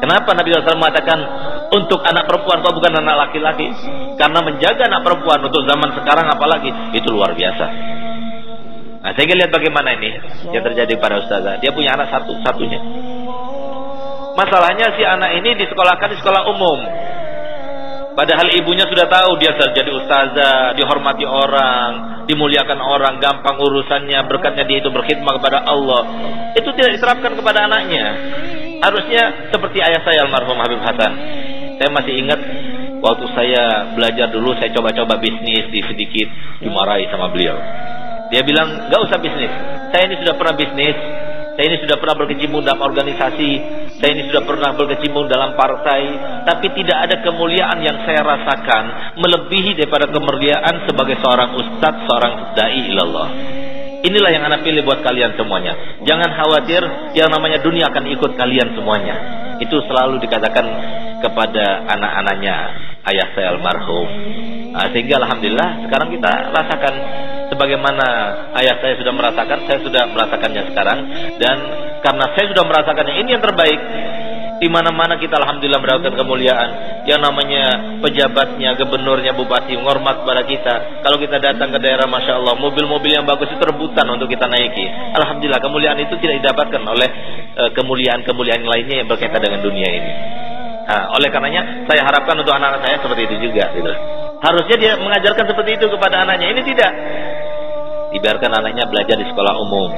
Kenapa 0.00 0.32
Nabi 0.32 0.56
SAW 0.56 0.80
mengatakan 0.80 1.18
untuk 1.70 2.02
anak 2.02 2.26
perempuan 2.26 2.62
kau 2.66 2.74
bukan 2.74 2.92
anak 2.98 3.28
laki-laki? 3.28 3.70
Karena 4.18 4.42
menjaga 4.42 4.90
anak 4.90 5.02
perempuan 5.06 5.40
untuk 5.46 5.62
zaman 5.66 5.90
sekarang 5.94 6.26
apalagi 6.26 6.70
itu 6.94 7.08
luar 7.10 7.34
biasa. 7.34 7.66
Nah, 9.00 9.16
saya 9.16 9.32
lihat 9.32 9.48
bagaimana 9.48 9.96
ini 9.96 10.12
yang 10.52 10.60
terjadi 10.60 10.92
pada 11.00 11.24
ustazah. 11.24 11.56
Dia 11.62 11.72
punya 11.72 11.96
anak 11.96 12.12
satu-satunya. 12.12 12.80
Masalahnya 14.36 14.92
si 14.94 15.02
anak 15.02 15.40
ini 15.40 15.56
disekolahkan 15.56 16.08
di 16.12 16.16
sekolah 16.20 16.42
umum. 16.52 16.78
Padahal 18.10 18.52
ibunya 18.52 18.84
sudah 18.84 19.08
tahu 19.08 19.40
dia 19.40 19.56
jadi 19.56 19.90
ustazah, 19.94 20.76
dihormati 20.76 21.24
orang, 21.24 22.20
dimuliakan 22.28 22.76
orang, 22.76 23.16
gampang 23.22 23.56
urusannya, 23.56 24.20
berkatnya 24.28 24.68
dia 24.68 24.84
itu 24.84 24.90
berkhidmat 24.92 25.40
kepada 25.40 25.64
Allah. 25.64 26.02
Itu 26.52 26.68
tidak 26.76 27.00
diterapkan 27.00 27.32
kepada 27.38 27.70
anaknya. 27.70 28.06
Harusnya 28.84 29.48
seperti 29.48 29.80
ayah 29.80 30.00
saya 30.04 30.28
almarhum 30.28 30.60
Habib 30.60 30.80
Hasan. 30.84 31.12
Saya 31.80 31.96
masih 31.96 32.12
ingat 32.12 32.36
waktu 33.00 33.24
saya 33.32 33.96
belajar 33.96 34.28
dulu 34.28 34.52
saya 34.60 34.68
coba-coba 34.76 35.16
bisnis 35.16 35.64
di 35.72 35.80
sedikit 35.80 36.28
dimarahi 36.60 37.08
sama 37.08 37.32
beliau. 37.32 37.56
Dia 38.28 38.44
bilang 38.44 38.92
nggak 38.92 39.00
usah 39.08 39.16
bisnis. 39.16 39.48
Saya 39.88 40.12
ini 40.12 40.20
sudah 40.20 40.36
pernah 40.36 40.60
bisnis. 40.60 40.96
Saya 41.56 41.64
ini 41.72 41.80
sudah 41.80 41.96
pernah 41.96 42.20
berkecimpung 42.20 42.68
dalam 42.68 42.84
organisasi. 42.84 43.50
Saya 43.96 44.10
ini 44.12 44.28
sudah 44.28 44.44
pernah 44.44 44.76
berkecimpung 44.76 45.24
dalam 45.24 45.56
partai. 45.56 46.02
Tapi 46.44 46.68
tidak 46.84 46.98
ada 47.08 47.16
kemuliaan 47.24 47.80
yang 47.80 47.96
saya 48.04 48.28
rasakan 48.28 49.16
melebihi 49.16 49.80
daripada 49.80 50.04
kemuliaan 50.12 50.84
sebagai 50.84 51.16
seorang 51.24 51.56
ustadz, 51.64 52.04
seorang 52.04 52.32
dai 52.60 52.80
ilallah. 52.92 53.28
Inilah 54.00 54.30
yang 54.32 54.44
anak 54.48 54.64
pilih 54.64 54.80
buat 54.84 55.04
kalian 55.04 55.36
semuanya. 55.36 56.00
Jangan 56.08 56.30
khawatir 56.32 56.82
yang 57.12 57.28
namanya 57.28 57.60
dunia 57.60 57.92
akan 57.92 58.04
ikut 58.08 58.32
kalian 58.32 58.72
semuanya. 58.72 59.16
Itu 59.60 59.76
selalu 59.84 60.24
dikatakan 60.24 60.66
kepada 61.20 61.84
anak-anaknya 61.84 62.56
ayah 63.12 63.28
saya 63.36 63.46
almarhum. 63.52 64.08
Nah, 64.72 64.88
sehingga 64.94 65.20
alhamdulillah 65.20 65.84
sekarang 65.84 66.08
kita 66.16 66.32
rasakan 66.48 66.94
sebagaimana 67.52 68.06
ayah 68.62 68.80
saya 68.80 68.94
sudah 68.96 69.12
merasakan, 69.12 69.58
saya 69.68 69.78
sudah 69.84 70.02
merasakannya 70.08 70.62
sekarang 70.72 70.98
dan 71.36 71.56
karena 72.00 72.24
saya 72.32 72.46
sudah 72.56 72.64
merasakannya 72.64 73.14
ini 73.20 73.28
yang 73.36 73.44
terbaik. 73.44 73.80
Di 74.60 74.68
mana-mana 74.68 75.16
kita 75.16 75.40
alhamdulillah 75.40 75.80
mendapatkan 75.80 76.20
kemuliaan. 76.20 76.70
Yang 77.08 77.20
namanya 77.24 77.64
pejabatnya, 78.04 78.76
gubernurnya, 78.76 79.32
bupati 79.32 79.72
menghormat 79.72 80.20
kepada 80.20 80.44
kita. 80.44 80.74
Kalau 81.00 81.16
kita 81.16 81.40
datang 81.40 81.72
ke 81.72 81.80
daerah 81.80 82.04
Masya 82.04 82.36
Allah, 82.36 82.60
mobil-mobil 82.60 83.08
yang 83.08 83.24
bagus 83.24 83.48
itu 83.48 83.64
rebutan 83.64 84.04
untuk 84.12 84.28
kita 84.28 84.44
naiki. 84.52 84.84
Alhamdulillah 85.16 85.64
kemuliaan 85.64 85.96
itu 86.04 86.12
tidak 86.20 86.44
didapatkan 86.44 86.82
oleh 86.84 87.08
eh, 87.56 87.70
kemuliaan-kemuliaan 87.72 88.60
lainnya 88.60 89.00
yang 89.00 89.08
berkaitan 89.08 89.40
dengan 89.40 89.64
dunia 89.64 89.88
ini. 89.88 90.12
Nah, 90.84 91.16
oleh 91.16 91.32
karenanya 91.32 91.88
saya 91.88 92.04
harapkan 92.04 92.36
untuk 92.36 92.52
anak-anak 92.52 92.84
saya 92.84 92.96
seperti 93.00 93.22
itu 93.32 93.36
juga. 93.48 93.64
Gitu. 93.72 93.92
Harusnya 94.44 94.76
dia 94.76 94.92
mengajarkan 95.00 95.44
seperti 95.48 95.80
itu 95.80 95.86
kepada 95.88 96.28
anaknya. 96.28 96.52
Ini 96.52 96.60
tidak. 96.68 96.92
Dibiarkan 98.12 98.50
anaknya 98.60 98.84
belajar 98.92 99.16
di 99.16 99.24
sekolah 99.24 99.54
umum. 99.56 99.88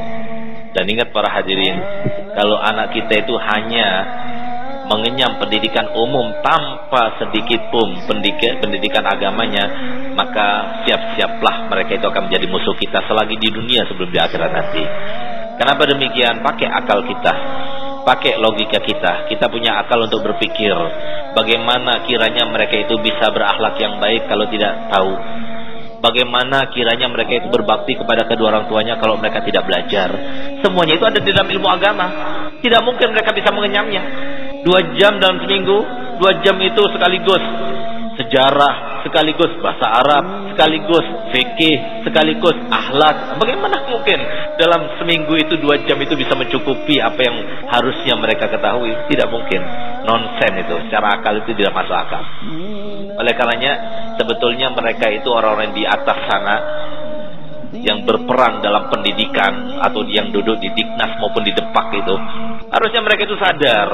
Dan 0.72 0.88
ingat 0.88 1.12
para 1.12 1.28
hadirin, 1.28 1.76
kalau 2.32 2.56
anak 2.56 2.96
kita 2.96 3.24
itu 3.24 3.34
hanya 3.36 3.88
mengenyam 4.92 5.40
pendidikan 5.40 5.88
umum 5.96 6.28
tanpa 6.44 7.16
sedikit 7.16 7.72
pun 7.72 7.96
pendidikan, 8.04 9.04
agamanya, 9.08 9.64
maka 10.12 10.84
siap-siaplah 10.84 11.72
mereka 11.72 11.96
itu 11.96 12.06
akan 12.12 12.28
menjadi 12.28 12.46
musuh 12.52 12.76
kita 12.76 13.00
selagi 13.08 13.40
di 13.40 13.48
dunia 13.48 13.88
sebelum 13.88 14.12
di 14.12 14.20
akhirat 14.20 14.50
nanti. 14.52 14.84
Kenapa 15.56 15.88
demikian? 15.88 16.44
Pakai 16.44 16.68
akal 16.68 17.08
kita, 17.08 17.32
pakai 18.04 18.36
logika 18.36 18.84
kita. 18.84 19.32
Kita 19.32 19.48
punya 19.48 19.80
akal 19.80 20.04
untuk 20.04 20.20
berpikir 20.20 20.76
bagaimana 21.32 22.04
kiranya 22.04 22.44
mereka 22.52 22.76
itu 22.76 23.00
bisa 23.00 23.32
berakhlak 23.32 23.80
yang 23.80 23.96
baik 23.96 24.28
kalau 24.28 24.44
tidak 24.52 24.92
tahu. 24.92 25.12
Bagaimana 26.02 26.66
kiranya 26.74 27.06
mereka 27.06 27.38
itu 27.38 27.46
berbakti 27.46 27.94
kepada 27.94 28.26
kedua 28.26 28.50
orang 28.50 28.66
tuanya 28.66 28.98
kalau 28.98 29.14
mereka 29.22 29.38
tidak 29.46 29.62
belajar. 29.70 30.10
Semuanya 30.58 30.98
itu 30.98 31.06
ada 31.06 31.18
di 31.22 31.30
dalam 31.30 31.46
ilmu 31.46 31.68
agama. 31.70 32.06
Tidak 32.58 32.82
mungkin 32.82 33.14
mereka 33.14 33.30
bisa 33.30 33.54
mengenyamnya 33.54 34.02
dua 34.62 34.80
jam 34.98 35.18
dalam 35.18 35.42
seminggu 35.42 35.78
dua 36.22 36.32
jam 36.46 36.56
itu 36.62 36.82
sekaligus 36.94 37.42
sejarah 38.16 39.02
sekaligus 39.02 39.50
bahasa 39.58 39.86
Arab 39.88 40.24
sekaligus 40.54 41.06
fikih 41.34 42.04
sekaligus 42.06 42.56
akhlak. 42.70 43.40
Bagaimana 43.40 43.88
mungkin 43.90 44.18
dalam 44.60 45.00
seminggu 45.00 45.34
itu 45.40 45.58
dua 45.58 45.80
jam 45.84 45.98
itu 45.98 46.14
bisa 46.14 46.36
mencukupi 46.36 47.00
apa 47.02 47.20
yang 47.20 47.36
harusnya 47.68 48.14
mereka 48.20 48.46
ketahui? 48.52 48.92
Tidak 49.10 49.28
mungkin. 49.28 49.60
Nonsen 50.06 50.52
itu 50.60 50.74
secara 50.88 51.18
akal 51.18 51.40
itu 51.42 51.56
tidak 51.56 51.72
masuk 51.72 51.96
akal. 51.96 52.22
Oleh 53.18 53.32
karenanya 53.34 53.72
sebetulnya 54.20 54.70
mereka 54.72 55.08
itu 55.10 55.28
orang-orang 55.30 55.72
di 55.74 55.84
atas 55.86 56.18
sana 56.28 56.56
yang 57.72 58.04
berperan 58.04 58.60
dalam 58.60 58.92
pendidikan 58.92 59.80
atau 59.80 60.04
yang 60.04 60.28
duduk 60.28 60.60
di 60.60 60.68
Diknas 60.76 61.16
maupun 61.16 61.40
di 61.40 61.56
Depak 61.56 61.88
itu 61.96 62.14
harusnya 62.72 63.00
mereka 63.04 63.28
itu 63.28 63.36
sadar. 63.36 63.88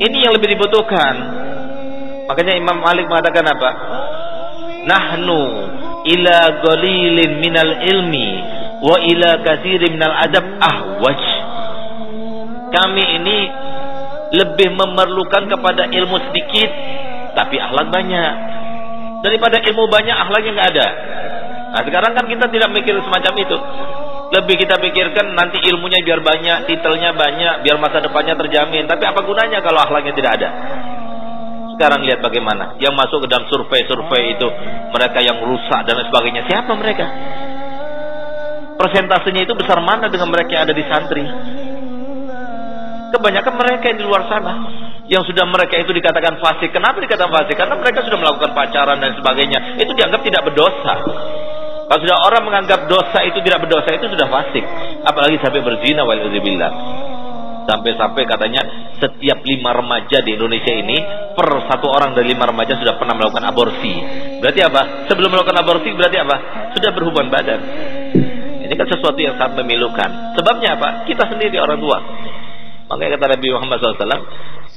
Ini 0.00 0.16
yang 0.24 0.32
lebih 0.32 0.56
dibutuhkan. 0.56 1.14
Makanya 2.30 2.54
Imam 2.56 2.78
Malik 2.78 3.10
mengatakan 3.10 3.42
apa? 3.42 3.70
Nahnu 4.86 5.42
ila 6.08 6.38
qalilin 6.64 7.42
minal 7.42 7.74
ilmi 7.84 8.28
wa 8.80 8.96
ila 8.96 9.30
katsirin 9.44 9.98
minal 9.98 10.14
adab 10.14 10.46
ahwaj. 10.62 11.20
Kami 12.70 13.04
ini 13.18 13.38
lebih 14.30 14.70
memerlukan 14.78 15.50
kepada 15.50 15.90
ilmu 15.90 16.16
sedikit 16.30 16.70
tapi 17.34 17.58
akhlak 17.58 17.90
banyak. 17.90 18.34
Daripada 19.20 19.60
ilmu 19.60 19.84
banyak 19.90 20.16
akhlaknya 20.16 20.50
nggak 20.54 20.70
ada. 20.78 20.88
Nah 21.70 21.82
sekarang 21.84 22.12
kan 22.16 22.24
kita 22.24 22.46
tidak 22.48 22.70
mikir 22.72 22.94
semacam 23.04 23.34
itu. 23.36 23.58
Lebih 24.30 24.62
kita 24.62 24.78
pikirkan 24.78 25.34
nanti 25.34 25.58
ilmunya 25.66 26.06
biar 26.06 26.22
banyak, 26.22 26.70
titelnya 26.70 27.10
banyak, 27.18 27.66
biar 27.66 27.76
masa 27.82 27.98
depannya 27.98 28.38
terjamin. 28.38 28.86
Tapi 28.86 29.02
apa 29.02 29.26
gunanya 29.26 29.58
kalau 29.58 29.82
akhlaknya 29.82 30.14
tidak 30.14 30.32
ada? 30.38 30.48
Sekarang 31.74 32.06
lihat 32.06 32.22
bagaimana. 32.22 32.78
Yang 32.78 32.94
masuk 32.94 33.18
ke 33.24 33.28
dalam 33.30 33.50
survei-survei 33.50 34.38
itu 34.38 34.46
mereka 34.94 35.18
yang 35.18 35.42
rusak 35.42 35.82
dan 35.82 35.98
sebagainya. 36.06 36.46
Siapa 36.46 36.72
mereka? 36.78 37.06
Persentasenya 38.78 39.50
itu 39.50 39.54
besar 39.58 39.82
mana 39.82 40.06
dengan 40.06 40.30
mereka 40.30 40.50
yang 40.54 40.64
ada 40.70 40.74
di 40.78 40.84
santri? 40.86 41.24
Kebanyakan 43.10 43.54
mereka 43.58 43.84
yang 43.90 43.98
di 43.98 44.06
luar 44.06 44.22
sana 44.30 44.52
yang 45.10 45.26
sudah 45.26 45.42
mereka 45.42 45.74
itu 45.74 45.90
dikatakan 45.90 46.38
fasik. 46.38 46.70
Kenapa 46.70 47.02
dikatakan 47.02 47.34
fasik? 47.34 47.58
Karena 47.58 47.74
mereka 47.82 48.06
sudah 48.06 48.18
melakukan 48.22 48.54
pacaran 48.54 49.02
dan 49.02 49.18
sebagainya. 49.18 49.82
Itu 49.82 49.90
dianggap 49.98 50.22
tidak 50.22 50.42
berdosa. 50.46 50.94
Kalau 51.90 52.06
sudah 52.06 52.22
orang 52.22 52.46
menganggap 52.46 52.86
dosa 52.86 53.18
itu 53.26 53.42
tidak 53.42 53.66
berdosa 53.66 53.90
itu 53.90 54.06
sudah 54.06 54.30
fasik. 54.30 54.62
Apalagi 55.02 55.42
sampai 55.42 55.58
berzina 55.58 56.06
walauzubillah. 56.06 56.72
Sampai-sampai 57.66 58.30
katanya 58.30 58.62
setiap 59.02 59.42
lima 59.42 59.74
remaja 59.74 60.22
di 60.22 60.38
Indonesia 60.38 60.70
ini 60.70 60.94
per 61.34 61.50
satu 61.66 61.90
orang 61.90 62.14
dari 62.14 62.30
lima 62.30 62.46
remaja 62.46 62.78
sudah 62.78 62.94
pernah 62.94 63.18
melakukan 63.18 63.42
aborsi. 63.42 63.90
Berarti 64.38 64.60
apa? 64.62 65.10
Sebelum 65.10 65.34
melakukan 65.34 65.58
aborsi 65.66 65.90
berarti 65.90 66.18
apa? 66.22 66.36
Sudah 66.78 66.90
berhubungan 66.94 67.26
badan. 67.26 67.60
Ini 68.70 68.74
kan 68.78 68.86
sesuatu 68.86 69.18
yang 69.18 69.34
sangat 69.34 69.58
memilukan. 69.58 70.38
Sebabnya 70.38 70.78
apa? 70.78 70.88
Kita 71.10 71.26
sendiri 71.26 71.58
orang 71.58 71.82
tua. 71.82 71.98
Makanya 72.86 73.18
kata 73.18 73.26
Nabi 73.34 73.46
Muhammad 73.50 73.76
SAW, 73.82 74.22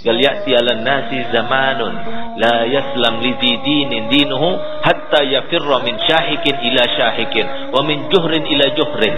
Gal 0.04 0.20
ya'ti 0.20 0.52
'alan 0.52 0.84
nasi 0.84 1.24
zamanun 1.32 1.94
la 2.36 2.68
yaslam 2.68 3.24
li 3.24 3.34
dinin 3.40 4.12
dinuhu 4.12 4.60
hatta 4.84 5.24
yafirra 5.24 5.80
min 5.80 5.96
syahikin 6.04 6.60
ila 6.60 6.84
syahikin 6.92 7.72
wa 7.72 7.80
min 7.88 8.12
juhrin 8.12 8.44
ila 8.44 8.66
juhrin. 8.76 9.16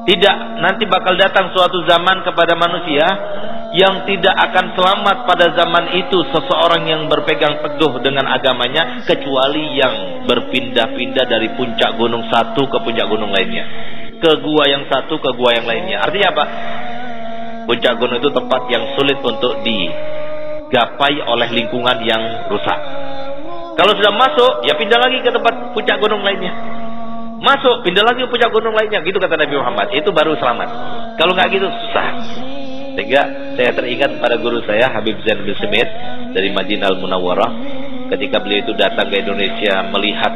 Tidak, 0.00 0.36
nanti 0.64 0.88
bakal 0.88 1.14
datang 1.18 1.52
suatu 1.52 1.84
zaman 1.84 2.24
kepada 2.24 2.56
manusia 2.56 3.04
yang 3.76 4.02
tidak 4.08 4.34
akan 4.50 4.74
selamat 4.74 5.16
pada 5.28 5.46
zaman 5.54 5.94
itu 5.94 6.18
seseorang 6.34 6.82
yang 6.88 7.02
berpegang 7.06 7.62
teguh 7.62 8.02
dengan 8.02 8.26
agamanya 8.26 9.06
kecuali 9.06 9.78
yang 9.78 10.26
berpindah-pindah 10.26 11.26
dari 11.30 11.54
puncak 11.54 11.94
gunung 11.94 12.26
satu 12.26 12.66
ke 12.66 12.78
puncak 12.82 13.06
gunung 13.06 13.30
lainnya. 13.30 13.66
Ke 14.18 14.40
gua 14.42 14.66
yang 14.66 14.90
satu 14.90 15.20
ke 15.22 15.30
gua 15.38 15.54
yang 15.54 15.66
lainnya. 15.68 16.02
Artinya 16.02 16.28
apa? 16.34 16.44
Puncak 17.70 18.02
gunung 18.02 18.18
itu 18.18 18.34
tempat 18.34 18.66
yang 18.66 18.82
sulit 18.98 19.22
untuk 19.22 19.62
digapai 19.62 21.22
oleh 21.22 21.48
lingkungan 21.54 22.02
yang 22.02 22.50
rusak. 22.50 22.78
Kalau 23.78 23.94
sudah 23.94 24.10
masuk, 24.10 24.66
ya 24.66 24.74
pindah 24.74 24.98
lagi 24.98 25.22
ke 25.22 25.30
tempat 25.30 25.70
puncak 25.70 26.02
gunung 26.02 26.26
lainnya. 26.26 26.50
Masuk, 27.38 27.86
pindah 27.86 28.02
lagi 28.02 28.26
ke 28.26 28.28
puncak 28.28 28.50
gunung 28.50 28.74
lainnya. 28.74 28.98
Gitu 29.06 29.22
kata 29.22 29.38
Nabi 29.38 29.54
Muhammad. 29.54 29.86
Itu 29.94 30.10
baru 30.10 30.34
selamat. 30.34 30.68
Kalau 31.14 31.30
nggak 31.38 31.46
gitu, 31.54 31.70
susah. 31.70 32.10
Sehingga 32.98 33.54
saya 33.54 33.70
teringat 33.70 34.18
pada 34.18 34.34
guru 34.34 34.66
saya 34.66 34.90
Habib 34.90 35.22
Zain 35.22 35.46
bin 35.46 35.54
Smith 35.54 35.90
dari 36.34 36.50
Madinah 36.50 36.90
Al-Munawwarah 36.90 37.52
ketika 38.10 38.42
beliau 38.42 38.66
itu 38.66 38.74
datang 38.74 39.06
ke 39.06 39.22
Indonesia 39.22 39.86
melihat 39.94 40.32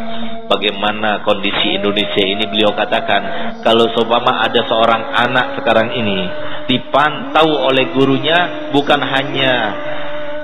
bagaimana 0.50 1.24
kondisi 1.24 1.80
Indonesia 1.80 2.24
ini 2.24 2.44
beliau 2.48 2.72
katakan 2.76 3.22
kalau 3.64 3.88
seumpama 3.92 4.44
ada 4.44 4.60
seorang 4.64 5.02
anak 5.12 5.46
sekarang 5.60 5.92
ini 5.96 6.28
dipantau 6.68 7.68
oleh 7.68 7.92
gurunya 7.92 8.70
bukan 8.72 9.00
hanya 9.00 9.52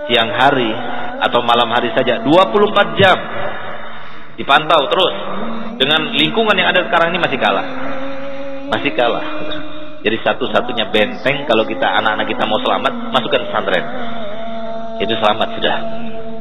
siang 0.09 0.33
hari 0.35 0.71
atau 1.21 1.41
malam 1.45 1.69
hari 1.69 1.93
saja 1.93 2.25
24 2.25 3.01
jam 3.01 3.19
dipantau 4.41 4.89
terus 4.89 5.15
dengan 5.81 6.13
lingkungan 6.13 6.53
yang 6.57 6.73
ada 6.77 6.85
sekarang 6.89 7.17
ini 7.17 7.19
masih 7.25 7.41
kalah. 7.41 7.67
Masih 8.69 8.93
kalah. 8.93 9.25
Jadi 10.05 10.17
satu-satunya 10.21 10.93
benteng 10.93 11.49
kalau 11.49 11.65
kita 11.65 11.89
anak-anak 11.89 12.29
kita 12.29 12.45
mau 12.45 12.61
selamat 12.61 12.93
masukkan 13.17 13.49
pesantren. 13.49 13.85
Itu 15.01 15.17
selamat 15.17 15.49
sudah 15.57 15.77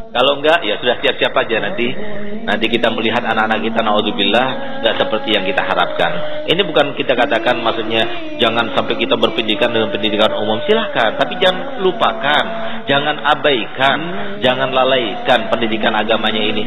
kalau 0.09 0.41
enggak 0.41 0.65
ya 0.65 0.81
sudah 0.81 0.97
siap-siap 1.05 1.33
aja 1.37 1.55
nanti 1.61 1.93
nanti 2.41 2.65
kita 2.65 2.89
melihat 2.89 3.21
anak-anak 3.21 3.61
kita 3.61 3.79
naudzubillah 3.85 4.81
enggak 4.81 4.95
seperti 4.97 5.37
yang 5.37 5.45
kita 5.45 5.61
harapkan. 5.61 6.11
Ini 6.49 6.61
bukan 6.65 6.97
kita 6.97 7.13
katakan 7.13 7.61
maksudnya 7.61 8.01
jangan 8.41 8.73
sampai 8.73 8.97
kita 8.97 9.13
berpendidikan 9.21 9.69
dengan 9.69 9.93
pendidikan 9.93 10.33
umum 10.33 10.57
silahkan, 10.65 11.13
tapi 11.13 11.37
jangan 11.37 11.85
lupakan, 11.85 12.45
jangan 12.89 13.21
abaikan, 13.21 13.99
jangan 14.41 14.73
lalaikan 14.73 15.45
pendidikan 15.53 15.93
agamanya 15.93 16.41
ini. 16.41 16.63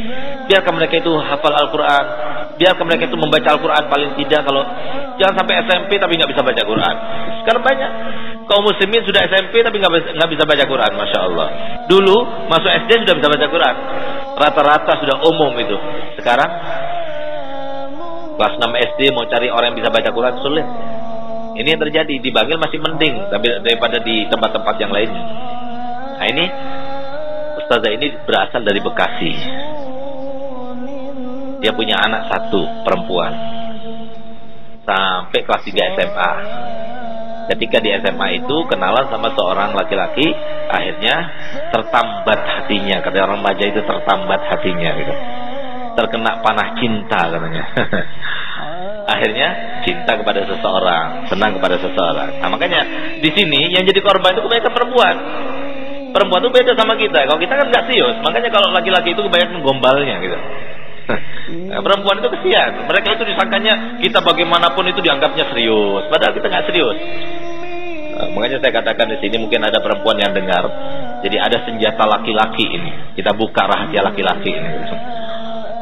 Biarkan 0.47 0.79
mereka 0.79 1.03
itu 1.03 1.11
hafal 1.19 1.55
Al-Qur'an, 1.67 2.05
biarkan 2.63 2.85
mereka 2.87 3.11
itu 3.11 3.19
membaca 3.19 3.49
Al-Qur'an 3.59 3.91
paling 3.91 4.15
tidak 4.23 4.47
kalau 4.47 4.63
jangan 5.19 5.35
sampai 5.43 5.55
SMP 5.67 5.99
tapi 5.99 6.15
nggak 6.15 6.31
bisa 6.31 6.43
baca 6.47 6.63
Quran. 6.63 6.97
Sekarang 7.43 7.63
banyak 7.67 7.91
kaum 8.53 8.69
muslimin 8.69 9.01
sudah 9.09 9.25
SMP 9.33 9.65
tapi 9.65 9.81
nggak 9.81 10.29
bisa 10.29 10.45
baca 10.45 10.65
Quran, 10.69 10.93
masya 10.93 11.19
Allah. 11.25 11.49
Dulu 11.89 12.17
masuk 12.53 12.69
SD 12.85 13.09
sudah 13.09 13.17
bisa 13.17 13.29
baca 13.33 13.47
Quran, 13.49 13.75
rata-rata 14.37 14.93
sudah 15.01 15.17
umum 15.25 15.57
itu. 15.57 15.73
Sekarang 16.21 16.53
kelas 18.37 18.55
6 18.61 18.69
SD 18.93 19.01
mau 19.17 19.25
cari 19.25 19.49
orang 19.49 19.73
yang 19.73 19.79
bisa 19.81 19.89
baca 19.89 20.13
Quran 20.13 20.37
sulit. 20.45 20.67
Ini 21.53 21.69
yang 21.73 21.81
terjadi 21.81 22.15
di 22.21 22.29
Bangil 22.29 22.61
masih 22.61 22.77
mending 22.81 23.33
tapi 23.33 23.49
daripada 23.65 23.97
di 24.05 24.29
tempat-tempat 24.29 24.75
yang 24.77 24.93
lainnya. 24.93 25.25
Nah 26.21 26.27
ini 26.29 26.45
Ustazah 27.65 27.93
ini 27.93 28.13
berasal 28.29 28.61
dari 28.65 28.81
Bekasi. 28.85 29.33
Dia 31.65 31.73
punya 31.73 31.97
anak 32.05 32.29
satu 32.29 32.85
perempuan 32.85 33.33
sampai 34.85 35.41
kelas 35.41 35.63
3 35.63 35.95
SMA 35.97 36.33
ketika 37.53 37.85
di 37.85 37.93
SMA 38.01 38.41
itu 38.41 38.57
kenalan 38.67 39.07
sama 39.13 39.29
seorang 39.37 39.77
laki-laki 39.77 40.33
akhirnya 40.73 41.15
tertambat 41.69 42.41
hatinya. 42.41 43.05
Kata 43.05 43.17
orang 43.21 43.45
remaja 43.45 43.65
itu 43.69 43.81
tertambat 43.85 44.41
hatinya 44.49 44.91
gitu. 44.97 45.15
Terkena 45.93 46.41
panah 46.41 46.69
cinta 46.81 47.21
katanya. 47.29 47.65
Akhirnya 49.03 49.49
cinta 49.83 50.15
kepada 50.15 50.47
seseorang 50.47 51.27
senang 51.27 51.59
kepada 51.59 51.77
seseorang. 51.77 52.39
Nah 52.39 52.49
makanya 52.49 52.81
di 53.19 53.29
sini 53.35 53.69
yang 53.75 53.85
jadi 53.85 54.01
korban 54.01 54.33
itu 54.33 54.47
kebanyakan 54.47 54.73
perempuan. 54.73 55.17
Perempuan 56.17 56.41
itu 56.41 56.51
beda 56.55 56.73
sama 56.79 56.95
kita. 56.97 57.29
Kalau 57.29 57.41
kita 57.43 57.53
kan 57.61 57.67
nggak 57.69 57.85
serius. 57.91 58.17
Makanya 58.25 58.49
kalau 58.55 58.73
laki-laki 58.73 59.13
itu 59.13 59.21
kebanyakan 59.21 59.59
gombalnya 59.61 60.17
gitu 60.23 60.39
nah, 61.71 61.81
perempuan 61.85 62.21
itu 62.21 62.29
kesian 62.39 62.89
mereka 62.89 63.09
itu 63.17 63.25
disangkanya 63.29 64.01
kita 64.01 64.19
bagaimanapun 64.25 64.85
itu 64.89 65.01
dianggapnya 65.05 65.45
serius 65.53 66.03
padahal 66.09 66.33
kita 66.33 66.47
nggak 66.49 66.67
serius 66.69 66.97
nah, 68.17 68.29
makanya 68.33 68.59
saya 68.65 68.73
katakan 68.73 69.07
di 69.13 69.19
sini 69.21 69.37
mungkin 69.41 69.61
ada 69.63 69.79
perempuan 69.81 70.17
yang 70.17 70.33
dengar 70.33 70.65
jadi 71.23 71.37
ada 71.39 71.59
senjata 71.69 72.05
laki-laki 72.09 72.65
ini 72.67 72.93
kita 73.15 73.37
buka 73.37 73.63
rahasia 73.69 74.01
laki-laki 74.03 74.51
ini 74.51 74.71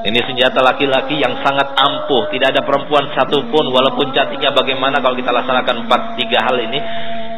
ini 0.01 0.17
senjata 0.25 0.65
laki-laki 0.65 1.21
yang 1.21 1.45
sangat 1.45 1.77
ampuh. 1.77 2.33
Tidak 2.33 2.49
ada 2.57 2.65
perempuan 2.65 3.13
satupun 3.13 3.69
walaupun 3.69 4.17
cantiknya 4.17 4.49
bagaimana 4.57 4.97
kalau 5.05 5.13
kita 5.13 5.29
laksanakan 5.29 5.85
empat 5.85 6.01
tiga 6.17 6.41
hal 6.41 6.57
ini 6.57 6.81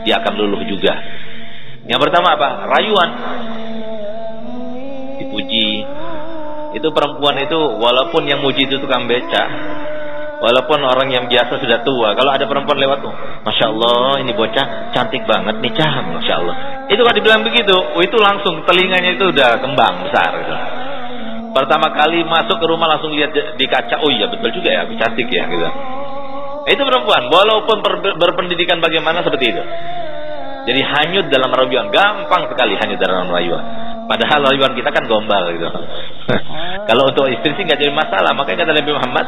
dia 0.06 0.22
akan 0.22 0.32
luluh 0.38 0.62
juga. 0.70 0.94
Yang 1.90 2.00
pertama 2.06 2.38
apa? 2.38 2.48
Rayuan. 2.70 3.10
Dipuji. 5.18 5.82
Itu 6.72 6.88
perempuan 6.92 7.36
itu 7.40 7.56
walaupun 7.56 8.24
yang 8.24 8.40
muji 8.40 8.64
itu 8.64 8.80
tukang 8.80 9.04
beca, 9.04 9.44
walaupun 10.42 10.82
orang 10.82 11.08
yang 11.12 11.24
biasa 11.30 11.60
sudah 11.62 11.84
tua, 11.86 12.18
kalau 12.18 12.34
ada 12.34 12.48
perempuan 12.48 12.80
lewat 12.80 12.98
tuh, 13.04 13.14
masya 13.46 13.70
Allah 13.70 14.18
ini 14.24 14.32
bocah 14.34 14.90
cantik 14.90 15.22
banget 15.28 15.60
nih 15.62 15.72
cah, 15.76 15.94
masya 16.16 16.34
Allah. 16.42 16.56
Itu 16.90 17.00
kalau 17.06 17.16
dibilang 17.16 17.44
begitu, 17.46 17.72
oh, 17.72 18.02
itu 18.02 18.16
langsung 18.18 18.64
telinganya 18.66 19.14
itu 19.14 19.24
udah 19.30 19.60
kembang 19.62 20.08
besar. 20.08 20.30
Gitu. 20.34 20.54
Pertama 21.52 21.92
kali 21.92 22.24
masuk 22.24 22.56
ke 22.56 22.66
rumah 22.66 22.88
langsung 22.90 23.12
lihat 23.12 23.36
di 23.36 23.66
kaca, 23.68 24.00
oh 24.00 24.10
iya 24.10 24.26
betul 24.32 24.50
juga 24.50 24.68
ya, 24.72 24.82
cantik 24.96 25.28
ya 25.28 25.44
gitu. 25.46 25.68
Itu 26.72 26.82
perempuan, 26.88 27.28
walaupun 27.28 27.84
berpendidikan 28.16 28.80
bagaimana 28.80 29.20
seperti 29.20 29.52
itu. 29.52 29.62
Jadi 30.62 30.78
hanyut 30.78 31.26
dalam 31.26 31.50
rayuan, 31.50 31.90
gampang 31.90 32.46
sekali 32.46 32.78
hanyut 32.78 32.98
dalam 33.02 33.26
rayuan. 33.28 33.81
Padahal 34.12 34.44
rayuan 34.44 34.76
kita 34.76 34.92
kan 34.92 35.08
gombal 35.08 35.56
gitu. 35.56 35.64
Kalau 36.84 37.08
untuk 37.08 37.32
istri 37.32 37.56
sih 37.56 37.64
nggak 37.64 37.80
jadi 37.80 37.88
masalah. 37.96 38.36
Makanya 38.36 38.68
kata 38.68 38.72
Nabi 38.76 38.92
Muhammad 38.92 39.26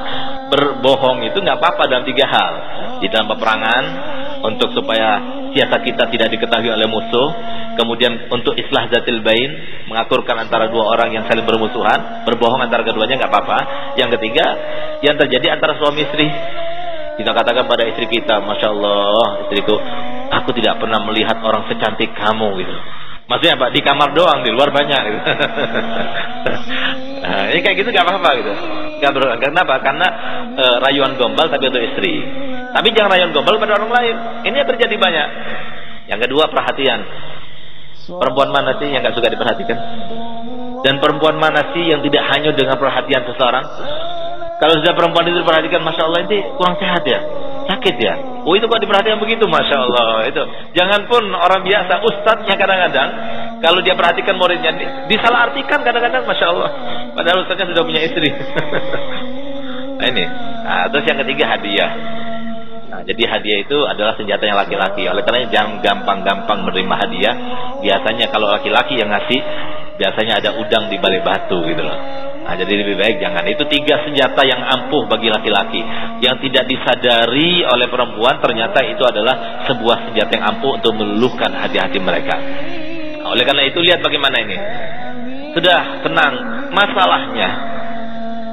berbohong 0.53 1.25
itu 1.25 1.41
nggak 1.41 1.57
apa-apa 1.57 1.89
dalam 1.89 2.05
tiga 2.05 2.29
hal. 2.29 2.53
Di 3.01 3.09
dalam 3.09 3.33
peperangan 3.33 3.85
untuk 4.45 4.77
supaya 4.77 5.41
siasat 5.57 5.81
kita 5.89 6.05
tidak 6.13 6.29
diketahui 6.37 6.69
oleh 6.69 6.85
musuh. 6.85 7.33
Kemudian 7.81 8.29
untuk 8.29 8.61
islah 8.61 8.93
zatil 8.93 9.25
bain 9.25 9.51
mengaturkan 9.89 10.37
antara 10.37 10.69
dua 10.69 10.93
orang 10.93 11.17
yang 11.17 11.25
saling 11.33 11.49
bermusuhan, 11.49 12.29
berbohong 12.29 12.61
antara 12.61 12.85
keduanya 12.85 13.17
nggak 13.25 13.33
apa-apa. 13.33 13.59
Yang 13.97 14.21
ketiga, 14.21 14.47
yang 15.01 15.17
terjadi 15.17 15.57
antara 15.57 15.81
suami 15.81 16.05
istri. 16.05 16.29
Kita 17.15 17.31
katakan 17.33 17.65
pada 17.71 17.89
istri 17.89 18.05
kita, 18.11 18.43
masya 18.43 18.69
Allah, 18.69 19.49
istriku, 19.49 19.81
aku 20.29 20.51
tidak 20.61 20.77
pernah 20.83 20.99
melihat 21.09 21.41
orang 21.41 21.65
secantik 21.73 22.13
kamu 22.13 22.59
gitu. 22.61 22.77
Maksudnya 23.25 23.57
apa? 23.57 23.73
Di 23.73 23.81
kamar 23.81 24.13
doang, 24.13 24.45
di 24.45 24.53
luar 24.53 24.69
banyak 24.69 25.01
gitu. 25.09 25.21
nah, 27.25 27.49
ini 27.49 27.61
kayak 27.65 27.77
gitu 27.81 27.89
gak 27.89 28.05
apa-apa 28.05 28.31
gitu. 28.37 28.53
Gak 29.01 29.11
ber 29.17 29.23
Kenapa? 29.41 29.81
Karena 29.81 30.09
e, 30.53 30.65
rayuan 30.85 31.17
gombal 31.17 31.49
tapi 31.49 31.73
untuk 31.73 31.81
istri. 31.81 32.21
Tapi 32.69 32.93
jangan 32.93 33.17
rayuan 33.17 33.33
gombal 33.33 33.57
pada 33.57 33.81
orang 33.81 33.93
lain. 33.97 34.17
Ini 34.45 34.57
yang 34.61 34.69
terjadi 34.69 34.97
banyak. 35.01 35.29
Yang 36.13 36.21
kedua 36.29 36.53
perhatian. 36.53 37.01
Perempuan 38.05 38.53
mana 38.53 38.77
sih 38.77 38.93
yang 38.93 39.01
gak 39.01 39.17
suka 39.17 39.33
diperhatikan? 39.33 39.79
Dan 40.85 41.01
perempuan 41.01 41.41
mana 41.41 41.73
sih 41.73 41.89
yang 41.89 42.05
tidak 42.05 42.29
hanya 42.29 42.53
dengan 42.53 42.77
perhatian 42.77 43.25
seseorang? 43.25 43.65
Kalau 44.61 44.75
sudah 44.85 44.93
perempuan 44.93 45.25
itu 45.33 45.41
diperhatikan, 45.41 45.81
masya 45.81 46.05
Allah 46.05 46.29
ini 46.29 46.45
kurang 46.61 46.77
sehat 46.77 47.01
ya, 47.09 47.25
sakit 47.73 47.97
ya. 47.97 48.34
Oh 48.45 48.53
itu 48.53 48.69
kok 48.69 48.77
diperhatikan 48.77 49.17
begitu, 49.17 49.49
masya 49.49 49.89
Allah 49.89 50.29
itu. 50.29 50.43
Jangan 50.77 51.09
pun 51.09 51.33
orang 51.33 51.65
biasa, 51.65 52.05
ustadznya 52.05 52.61
kadang-kadang 52.61 53.09
kalau 53.65 53.81
dia 53.81 53.97
perhatikan 53.97 54.37
muridnya 54.37 54.77
disalahartikan 55.09 55.81
kadang-kadang, 55.81 56.29
masya 56.29 56.53
Allah. 56.53 56.71
Padahal 57.17 57.49
ustadznya 57.49 57.73
sudah 57.73 57.85
punya 57.89 58.05
istri. 58.05 58.29
nah 59.99 60.07
ini. 60.13 60.25
Nah, 60.65 60.85
terus 60.93 61.05
yang 61.09 61.19
ketiga 61.25 61.45
hadiah. 61.57 61.91
Nah, 62.93 63.01
jadi 63.09 63.23
hadiah 63.27 63.59
itu 63.65 63.79
adalah 63.89 64.13
senjata 64.21 64.45
yang 64.45 64.61
laki-laki. 64.61 65.09
Oleh 65.09 65.25
karena 65.25 65.49
jangan 65.49 65.81
gampang-gampang 65.81 66.69
menerima 66.69 66.95
hadiah. 67.01 67.35
Biasanya 67.81 68.29
kalau 68.29 68.53
laki-laki 68.53 69.01
yang 69.01 69.09
ngasih, 69.09 69.41
biasanya 69.97 70.45
ada 70.45 70.51
udang 70.61 70.93
di 70.93 71.01
balik 71.01 71.25
batu 71.25 71.65
gitu 71.65 71.81
loh. 71.81 71.99
Nah, 72.45 72.61
jadi 72.61 72.73
lebih 72.77 73.01
baik 73.01 73.25
jangan. 73.25 73.41
Itu 73.49 73.65
tiga 73.73 74.05
senjata 74.05 74.45
yang 74.45 74.61
ampuh 74.61 75.09
bagi 75.09 75.33
laki-laki. 75.33 75.81
Yang 76.21 76.45
tidak 76.45 76.69
disadari 76.69 77.65
oleh 77.65 77.89
perempuan 77.89 78.37
ternyata 78.45 78.85
itu 78.85 79.01
adalah 79.01 79.65
sebuah 79.65 80.13
senjata 80.13 80.31
yang 80.37 80.45
ampuh 80.53 80.77
untuk 80.77 80.93
meluluhkan 80.93 81.57
hati-hati 81.57 81.97
mereka. 82.05 82.37
Nah, 83.25 83.33
oleh 83.33 83.49
karena 83.49 83.65
itu 83.65 83.81
lihat 83.81 84.05
bagaimana 84.05 84.37
ini. 84.45 84.57
Sudah 85.57 86.05
tenang. 86.05 86.35
Masalahnya 86.69 87.49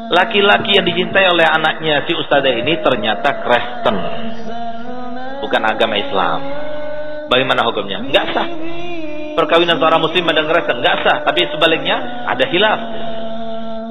laki-laki 0.08 0.78
yang 0.80 0.88
dicintai 0.88 1.28
oleh 1.28 1.48
anaknya 1.52 2.08
si 2.08 2.16
ustazah 2.16 2.54
ini 2.54 2.80
ternyata 2.80 3.44
Kristen. 3.44 3.98
Bukan 5.44 5.62
agama 5.68 6.00
Islam. 6.00 6.40
Bagaimana 7.28 7.68
hukumnya? 7.68 8.00
Enggak 8.00 8.32
sah. 8.32 8.48
Perkawinan 9.36 9.80
seorang 9.84 10.00
muslim 10.00 10.24
dan 10.32 10.48
Kristen 10.48 10.80
enggak 10.80 10.96
sah, 11.04 11.18
tapi 11.28 11.44
sebaliknya 11.52 12.24
ada 12.30 12.46
hilaf 12.48 12.80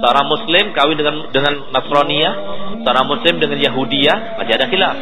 seorang 0.00 0.26
muslim 0.26 0.64
kawin 0.72 0.96
dengan 0.96 1.16
dengan 1.30 1.54
Nasraniyah, 1.70 2.34
seorang 2.82 3.06
muslim 3.06 3.34
dengan 3.36 3.58
Yahudiyah, 3.60 4.40
masih 4.40 4.54
ada 4.56 4.66
khilaf. 4.66 4.96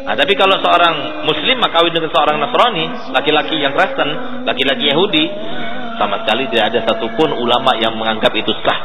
Nah, 0.00 0.14
tapi 0.18 0.34
kalau 0.34 0.58
seorang 0.58 1.22
muslim 1.22 1.62
kawin 1.62 1.92
dengan 1.94 2.10
seorang 2.10 2.42
Nasrani, 2.42 3.14
laki-laki 3.14 3.62
yang 3.62 3.70
Kristen, 3.78 4.08
laki-laki 4.42 4.90
Yahudi, 4.90 5.24
sama 6.00 6.24
sekali 6.24 6.48
tidak 6.50 6.74
ada 6.74 6.80
satupun 6.88 7.30
ulama 7.36 7.76
yang 7.78 7.94
menganggap 7.94 8.32
itu 8.34 8.50
sah. 8.66 8.80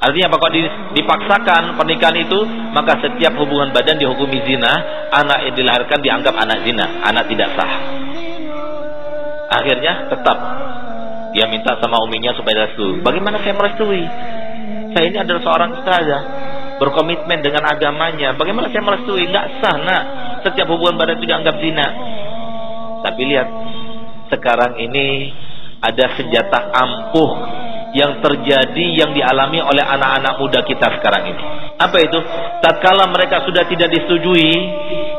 Artinya 0.00 0.32
apa? 0.32 0.38
Kalau 0.40 0.52
dipaksakan 0.96 1.62
pernikahan 1.76 2.16
itu, 2.24 2.38
maka 2.72 2.96
setiap 3.04 3.36
hubungan 3.36 3.68
badan 3.76 4.00
dihukumi 4.00 4.40
zina, 4.48 4.72
anak 5.12 5.50
yang 5.50 5.54
dilahirkan 5.60 5.98
dianggap 6.00 6.32
anak 6.32 6.64
zina, 6.64 6.86
anak 7.04 7.28
tidak 7.28 7.52
sah. 7.58 7.72
Akhirnya 9.50 10.08
tetap 10.08 10.38
dia 11.34 11.44
minta 11.50 11.76
sama 11.82 11.98
uminya 12.06 12.32
supaya 12.38 12.70
restu. 12.70 13.02
Bagaimana 13.02 13.42
saya 13.42 13.52
merestui? 13.52 14.06
Saya 14.90 15.04
ini 15.06 15.18
adalah 15.22 15.40
seorang 15.42 15.70
ustazah 15.78 16.22
berkomitmen 16.80 17.44
dengan 17.44 17.68
agamanya. 17.68 18.32
Bagaimana 18.34 18.72
saya 18.72 18.80
merestui? 18.80 19.28
Nggak 19.28 19.46
sah 19.60 19.76
nak. 19.84 20.02
Setiap 20.48 20.66
hubungan 20.72 20.96
badan 20.96 21.20
itu 21.20 21.28
dianggap 21.28 21.54
zina. 21.60 21.86
Tapi 23.04 23.20
lihat 23.28 23.48
sekarang 24.32 24.80
ini 24.80 25.36
ada 25.84 26.16
senjata 26.16 26.72
ampuh 26.72 27.30
yang 27.92 28.22
terjadi 28.22 28.86
yang 28.96 29.10
dialami 29.12 29.58
oleh 29.60 29.82
anak-anak 29.82 30.40
muda 30.40 30.64
kita 30.64 30.88
sekarang 31.00 31.36
ini. 31.36 31.44
Apa 31.76 31.96
itu? 32.00 32.18
Tatkala 32.64 33.12
mereka 33.12 33.44
sudah 33.44 33.68
tidak 33.68 33.92
disetujui 33.92 34.52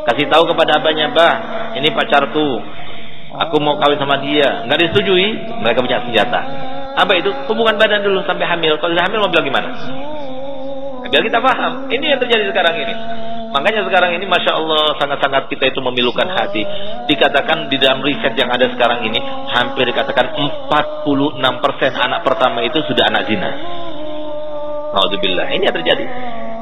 kasih 0.02 0.26
tahu 0.34 0.50
kepada 0.50 0.82
abahnya 0.82 1.14
bah 1.14 1.36
ini 1.78 1.94
pacarku. 1.94 2.50
Aku 3.32 3.64
mau 3.64 3.80
kawin 3.80 4.02
sama 4.02 4.18
dia. 4.20 4.66
Nggak 4.66 4.80
disetujui 4.90 5.28
mereka 5.62 5.80
punya 5.86 6.04
senjata 6.10 6.42
apa 6.96 7.12
itu? 7.16 7.32
Hubungan 7.48 7.76
badan 7.80 8.04
dulu 8.04 8.20
sampai 8.28 8.46
hamil. 8.48 8.76
Kalau 8.80 8.92
sudah 8.92 9.06
hamil 9.08 9.20
mau 9.24 9.32
bilang 9.32 9.48
gimana? 9.48 9.70
Biar 11.12 11.24
kita 11.28 11.40
paham. 11.44 11.92
Ini 11.92 12.16
yang 12.16 12.20
terjadi 12.24 12.52
sekarang 12.52 12.76
ini. 12.80 12.96
Makanya 13.52 13.84
sekarang 13.84 14.16
ini 14.16 14.24
Masya 14.32 14.56
Allah 14.56 14.96
sangat-sangat 14.96 15.52
kita 15.52 15.76
itu 15.76 15.84
memilukan 15.84 16.24
hati. 16.24 16.64
Dikatakan 17.12 17.68
di 17.68 17.76
dalam 17.76 18.00
riset 18.00 18.32
yang 18.40 18.48
ada 18.48 18.64
sekarang 18.72 19.04
ini, 19.04 19.20
hampir 19.52 19.92
dikatakan 19.92 20.32
46% 20.72 21.44
anak 22.00 22.24
pertama 22.24 22.64
itu 22.64 22.80
sudah 22.88 23.12
anak 23.12 23.28
zina. 23.28 23.52
Alhamdulillah. 24.96 25.52
Ini 25.52 25.64
yang 25.68 25.76
terjadi. 25.76 26.06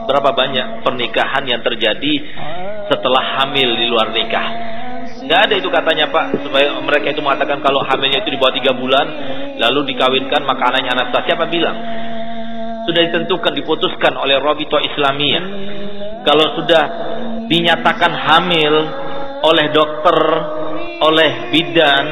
Berapa 0.10 0.34
banyak 0.34 0.82
pernikahan 0.82 1.46
yang 1.46 1.62
terjadi 1.62 2.14
setelah 2.90 3.22
hamil 3.38 3.70
di 3.78 3.86
luar 3.86 4.10
nikah. 4.10 4.79
Nggak 5.20 5.40
ada 5.50 5.54
itu 5.60 5.68
katanya 5.68 6.06
Pak, 6.08 6.26
supaya 6.48 6.80
mereka 6.80 7.12
itu 7.12 7.20
mengatakan 7.20 7.60
kalau 7.60 7.84
hamilnya 7.84 8.24
itu 8.24 8.32
di 8.32 8.40
bawah 8.40 8.56
tiga 8.56 8.72
bulan, 8.72 9.06
lalu 9.60 9.92
dikawinkan 9.94 10.42
maka 10.48 10.72
anaknya 10.72 10.96
Anastasia 10.96 11.36
apa 11.36 11.48
bilang? 11.52 11.78
Sudah 12.88 13.02
ditentukan, 13.06 13.54
diputuskan 13.54 14.16
oleh 14.16 14.40
Robito 14.40 14.80
Islamiyah. 14.80 15.44
Kalau 16.24 16.56
sudah 16.58 16.84
dinyatakan 17.46 18.12
hamil 18.12 18.74
oleh 19.40 19.66
dokter, 19.72 20.18
oleh 21.00 21.52
bidan 21.52 22.06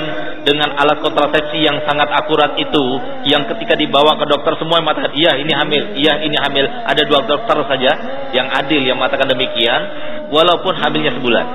dengan 0.48 0.80
alat 0.80 1.04
kontrasepsi 1.04 1.60
yang 1.60 1.84
sangat 1.84 2.08
akurat 2.08 2.56
itu, 2.56 2.86
yang 3.28 3.44
ketika 3.52 3.76
dibawa 3.76 4.16
ke 4.16 4.26
dokter 4.32 4.56
semua 4.60 4.80
yang 4.80 4.88
mengatakan 4.88 5.14
iya 5.16 5.32
ini 5.36 5.52
hamil, 5.52 5.84
iya 6.00 6.14
ini 6.24 6.38
hamil. 6.40 6.66
Ada 6.88 7.04
dua 7.04 7.20
dokter 7.28 7.58
saja 7.68 7.92
yang 8.32 8.48
adil 8.48 8.80
yang 8.80 8.96
mengatakan 8.96 9.28
demikian, 9.28 9.82
walaupun 10.32 10.76
hamilnya 10.80 11.16
sebulan. 11.20 11.46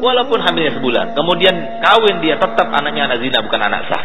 Walaupun 0.00 0.38
hamilnya 0.40 0.76
sebulan 0.76 1.16
kemudian 1.16 1.54
kawin 1.80 2.20
dia 2.20 2.36
tetap 2.36 2.68
anaknya 2.72 3.08
anak 3.10 3.18
zina 3.24 3.38
bukan 3.40 3.60
anak 3.60 3.80
sah 3.88 4.02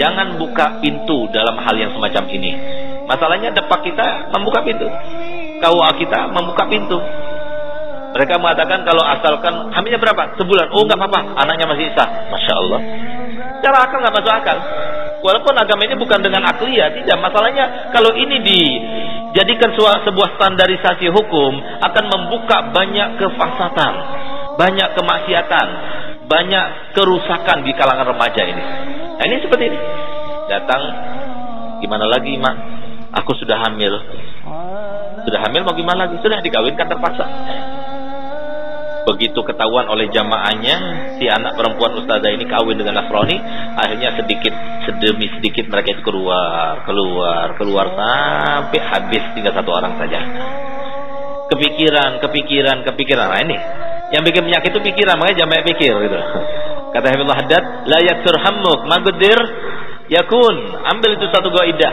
jangan 0.00 0.40
buka 0.40 0.80
pintu 0.80 1.28
dalam 1.30 1.56
hal 1.60 1.74
yang 1.76 1.92
semacam 1.92 2.24
ini 2.32 2.52
masalahnya 3.04 3.52
depak 3.52 3.80
kita 3.84 4.32
membuka 4.32 4.64
pintu 4.64 4.88
KUA 5.62 5.90
kita 6.00 6.20
membuka 6.32 6.64
pintu 6.66 6.98
mereka 8.12 8.36
mengatakan 8.36 8.84
kalau 8.84 9.00
asalkan 9.00 9.72
hamilnya 9.72 9.96
berapa? 9.96 10.36
Sebulan. 10.36 10.68
Oh 10.76 10.84
nggak 10.84 11.00
apa-apa, 11.00 11.32
anaknya 11.32 11.64
masih 11.64 11.88
sah. 11.96 12.28
Masya 12.28 12.54
Allah. 12.60 12.80
Cara 13.64 13.88
akal 13.88 14.04
nggak 14.04 14.14
masuk 14.20 14.32
akal. 14.36 14.58
Walaupun 15.24 15.54
agama 15.56 15.86
ini 15.88 15.96
bukan 15.96 16.20
dengan 16.20 16.44
ya, 16.68 16.92
tidak. 16.92 17.16
Masalahnya 17.24 17.88
kalau 17.94 18.12
ini 18.12 18.42
dijadikan 18.44 19.72
sebuah 19.78 20.28
standarisasi 20.36 21.08
hukum 21.08 21.52
akan 21.80 22.04
membuka 22.12 22.68
banyak 22.74 23.16
kefasatan 23.16 23.92
banyak 24.56 24.88
kemaksiatan, 24.96 25.68
banyak 26.28 26.64
kerusakan 26.96 27.64
di 27.64 27.72
kalangan 27.76 28.08
remaja 28.12 28.42
ini. 28.44 28.64
Nah, 29.18 29.24
ini 29.28 29.36
seperti 29.40 29.64
ini. 29.68 29.78
Datang, 30.48 30.82
gimana 31.80 32.08
lagi, 32.08 32.36
Mak? 32.36 32.56
Aku 33.22 33.36
sudah 33.36 33.60
hamil. 33.68 33.92
Sudah 35.22 35.40
hamil 35.46 35.62
mau 35.62 35.76
gimana 35.76 36.08
lagi? 36.08 36.18
Sudah 36.24 36.40
dikawinkan 36.40 36.88
terpaksa. 36.88 37.24
Begitu 39.02 39.42
ketahuan 39.42 39.90
oleh 39.90 40.06
jamaahnya 40.14 40.76
si 41.18 41.26
anak 41.26 41.58
perempuan 41.58 41.98
ustazah 41.98 42.30
ini 42.30 42.46
kawin 42.46 42.78
dengan 42.78 43.02
Nasrani, 43.02 43.34
akhirnya 43.74 44.14
sedikit 44.14 44.54
sedemi 44.86 45.26
sedikit 45.38 45.66
mereka 45.66 45.98
itu 45.98 46.02
keluar, 46.06 46.86
keluar, 46.86 47.58
keluar 47.58 47.86
sampai 47.98 48.78
habis 48.78 49.22
tinggal 49.34 49.58
satu 49.58 49.74
orang 49.74 49.98
saja. 49.98 50.22
Kepikiran, 51.50 52.22
kepikiran, 52.22 52.86
kepikiran. 52.86 53.26
Nah 53.26 53.40
ini 53.42 53.58
yang 54.12 54.22
bikin 54.28 54.44
penyakit 54.44 54.70
itu 54.76 54.80
pikiran, 54.92 55.16
makanya 55.16 55.36
jangan 55.42 55.50
banyak 55.56 55.66
pikir 55.72 55.94
gitu. 56.04 56.18
Kata 56.92 57.06
Habibullah 57.08 57.38
Haddad, 57.40 57.64
la 57.88 57.98
yaksur 58.04 58.36
hammuk 58.36 58.80
magudir 58.84 59.38
yakun. 60.12 60.56
Ambil 60.84 61.16
itu 61.16 61.26
satu 61.32 61.48
kaidah. 61.48 61.92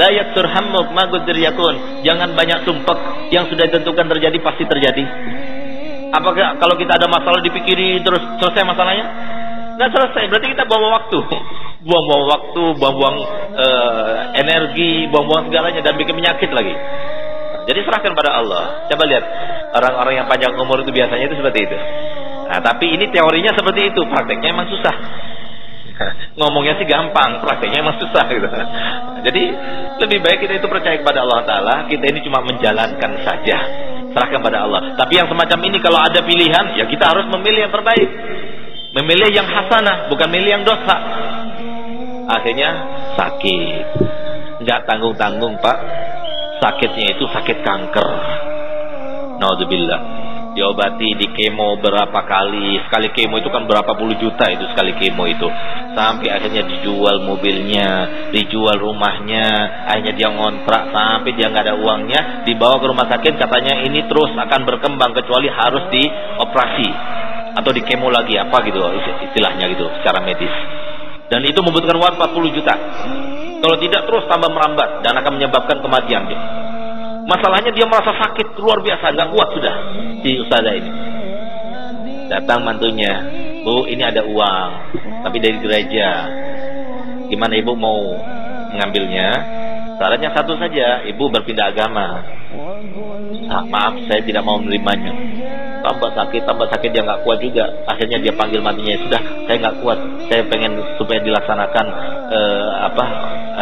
La 0.00 0.08
yaksur 0.08 0.48
hammuk 0.48 0.88
magudir 0.96 1.36
yakun. 1.36 2.00
Jangan 2.00 2.32
banyak 2.32 2.64
sumpek 2.64 3.28
yang 3.28 3.44
sudah 3.52 3.68
ditentukan 3.68 4.08
terjadi 4.08 4.40
pasti 4.40 4.64
terjadi. 4.64 5.04
Apakah 6.08 6.56
kalau 6.56 6.72
kita 6.80 6.96
ada 6.96 7.04
masalah 7.04 7.44
dipikiri 7.44 8.00
terus 8.00 8.24
selesai 8.40 8.64
masalahnya? 8.64 9.04
Nggak 9.76 9.90
selesai, 9.92 10.24
berarti 10.32 10.48
kita 10.56 10.64
bawa 10.64 11.04
waktu. 11.04 11.20
Buang-buang 11.88 12.24
waktu, 12.26 12.62
buang-buang 12.74 13.16
uh, 13.54 14.12
energi, 14.34 15.06
buang-buang 15.14 15.46
segalanya 15.46 15.78
dan 15.78 15.94
bikin 15.94 16.18
penyakit 16.18 16.50
lagi. 16.50 16.74
Jadi 17.70 17.80
serahkan 17.86 18.12
pada 18.18 18.34
Allah. 18.34 18.88
Coba 18.90 19.04
lihat 19.06 19.24
orang-orang 19.74 20.24
yang 20.24 20.26
panjang 20.28 20.52
umur 20.56 20.80
itu 20.80 20.92
biasanya 20.92 21.24
itu 21.28 21.36
seperti 21.36 21.68
itu. 21.68 21.76
Nah, 22.48 22.60
tapi 22.64 22.96
ini 22.96 23.12
teorinya 23.12 23.52
seperti 23.52 23.92
itu, 23.92 24.00
prakteknya 24.08 24.56
emang 24.56 24.68
susah. 24.72 24.94
Ngomongnya 26.40 26.80
sih 26.80 26.86
gampang, 26.88 27.44
prakteknya 27.44 27.84
emang 27.84 28.00
susah 28.00 28.24
gitu. 28.32 28.48
Jadi 29.28 29.42
lebih 30.00 30.18
baik 30.24 30.38
kita 30.48 30.62
itu 30.62 30.68
percaya 30.70 30.96
kepada 30.96 31.28
Allah 31.28 31.40
Taala, 31.44 31.74
kita 31.90 32.04
ini 32.08 32.24
cuma 32.24 32.40
menjalankan 32.40 33.12
saja. 33.24 33.58
Serahkan 34.08 34.40
pada 34.40 34.64
Allah. 34.64 34.96
Tapi 34.96 35.20
yang 35.20 35.28
semacam 35.28 35.58
ini 35.68 35.78
kalau 35.84 36.00
ada 36.00 36.24
pilihan, 36.24 36.80
ya 36.80 36.88
kita 36.88 37.04
harus 37.12 37.28
memilih 37.28 37.68
yang 37.68 37.72
terbaik. 37.74 38.08
Memilih 38.96 39.28
yang 39.36 39.44
hasanah, 39.44 40.08
bukan 40.08 40.26
memilih 40.32 40.50
yang 40.58 40.64
dosa. 40.64 40.96
Akhirnya 42.24 42.70
sakit. 43.20 43.84
Enggak 44.64 44.88
tanggung-tanggung, 44.88 45.60
Pak 45.60 45.78
sakitnya 46.58 47.16
itu 47.16 47.24
sakit 47.30 47.58
kanker. 47.62 48.08
Naudzubillah. 49.38 50.00
Diobati 50.58 51.14
di 51.14 51.26
kemo 51.30 51.78
berapa 51.78 52.18
kali? 52.26 52.82
Sekali 52.82 53.14
kemo 53.14 53.38
itu 53.38 53.46
kan 53.46 53.70
berapa 53.70 53.94
puluh 53.94 54.18
juta 54.18 54.50
itu 54.50 54.66
sekali 54.74 54.90
kemo 54.98 55.30
itu. 55.30 55.46
Sampai 55.94 56.34
akhirnya 56.34 56.66
dijual 56.66 57.22
mobilnya, 57.22 57.90
dijual 58.34 58.74
rumahnya, 58.74 59.46
akhirnya 59.86 60.14
dia 60.18 60.28
ngontrak 60.34 60.90
sampai 60.90 61.30
dia 61.38 61.54
nggak 61.54 61.62
ada 61.62 61.76
uangnya, 61.78 62.20
dibawa 62.42 62.82
ke 62.82 62.86
rumah 62.90 63.06
sakit 63.06 63.38
katanya 63.38 63.86
ini 63.86 64.10
terus 64.10 64.34
akan 64.34 64.60
berkembang 64.66 65.14
kecuali 65.14 65.46
harus 65.46 65.86
dioperasi 65.94 66.88
atau 67.54 67.70
di 67.70 67.82
kemo 67.86 68.10
lagi 68.10 68.34
apa 68.34 68.58
gitu 68.66 68.82
istilahnya 69.30 69.70
gitu 69.70 69.86
secara 70.02 70.26
medis. 70.26 70.50
Dan 71.28 71.44
itu 71.44 71.60
membutuhkan 71.60 72.02
uang 72.02 72.14
40 72.18 72.56
juta. 72.56 72.74
Kalau 73.62 73.76
tidak 73.78 74.10
terus 74.10 74.24
tambah 74.26 74.48
merambat 74.48 75.06
dan 75.06 75.12
akan 75.22 75.32
menyebabkan 75.38 75.78
kematian 75.84 76.24
dia. 76.26 76.67
Masalahnya 77.28 77.68
dia 77.76 77.84
merasa 77.84 78.08
sakit 78.16 78.56
luar 78.56 78.80
biasa, 78.80 79.12
nggak 79.12 79.30
kuat 79.36 79.48
sudah 79.52 79.74
si 80.24 80.30
ustazah 80.40 80.72
ini. 80.72 80.90
Datang 82.32 82.64
mantunya, 82.64 83.20
bu 83.64 83.84
ini 83.84 84.00
ada 84.00 84.24
uang, 84.24 84.70
tapi 85.28 85.36
dari 85.36 85.60
gereja. 85.60 86.08
Gimana 87.28 87.52
ibu 87.60 87.76
mau 87.76 88.00
mengambilnya? 88.72 89.28
Syaratnya 90.00 90.32
satu 90.32 90.56
saja, 90.56 91.04
ibu 91.04 91.28
berpindah 91.28 91.68
agama. 91.68 92.24
Ah, 93.48 93.64
maaf, 93.64 94.00
saya 94.08 94.24
tidak 94.24 94.44
mau 94.44 94.56
menerimanya 94.56 95.37
tambah 95.88 96.10
sakit 96.12 96.42
tambah 96.44 96.68
sakit 96.68 96.90
dia 96.92 97.00
nggak 97.00 97.24
kuat 97.24 97.40
juga. 97.40 97.64
Akhirnya 97.88 98.20
dia 98.20 98.32
panggil 98.36 98.60
matinya 98.60 98.94
sudah 99.08 99.20
saya 99.48 99.56
nggak 99.56 99.76
kuat. 99.80 99.98
Saya 100.28 100.42
pengen 100.52 100.76
supaya 101.00 101.18
dilaksanakan 101.24 101.86
uh, 102.28 102.72
apa 102.92 103.04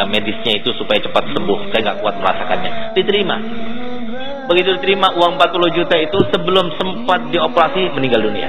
uh, 0.03 0.07
medisnya 0.11 0.59
itu 0.59 0.75
supaya 0.75 0.99
cepat 0.99 1.31
sembuh. 1.31 1.59
Saya 1.71 1.81
nggak 1.87 1.99
kuat 2.03 2.15
merasakannya. 2.19 2.71
Diterima. 2.99 3.37
Begitu 4.47 4.79
diterima 4.79 5.15
uang 5.15 5.39
40 5.39 5.79
juta 5.79 5.95
itu 5.99 6.19
sebelum 6.35 6.75
sempat 6.79 7.31
dioperasi 7.31 7.95
meninggal 7.95 8.27
dunia. 8.27 8.49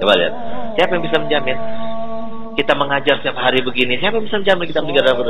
Coba 0.00 0.16
lihat. 0.16 0.34
Siapa 0.76 0.96
yang 0.96 1.04
bisa 1.04 1.16
menjamin? 1.20 1.56
Kita 2.56 2.72
mengajar 2.76 3.20
setiap 3.20 3.40
hari 3.40 3.64
begini. 3.64 3.96
Siapa 4.00 4.20
yang 4.20 4.24
bisa 4.28 4.36
menjamin 4.40 4.64
kita 4.68 4.80
meninggal 4.84 5.04
dalam 5.12 5.20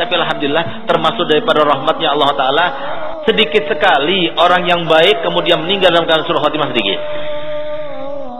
tapi 0.00 0.16
Alhamdulillah 0.16 0.88
termasuk 0.88 1.28
daripada 1.28 1.60
rahmatnya 1.60 2.08
Allah 2.16 2.30
Ta'ala 2.32 2.66
sedikit 3.28 3.68
sekali 3.68 4.32
orang 4.32 4.64
yang 4.64 4.82
baik 4.88 5.20
kemudian 5.20 5.60
meninggal 5.60 5.92
dalam 5.92 6.08
keadaan 6.08 6.26
surah 6.26 6.42
khatimah 6.44 6.68
sedikit. 6.72 7.00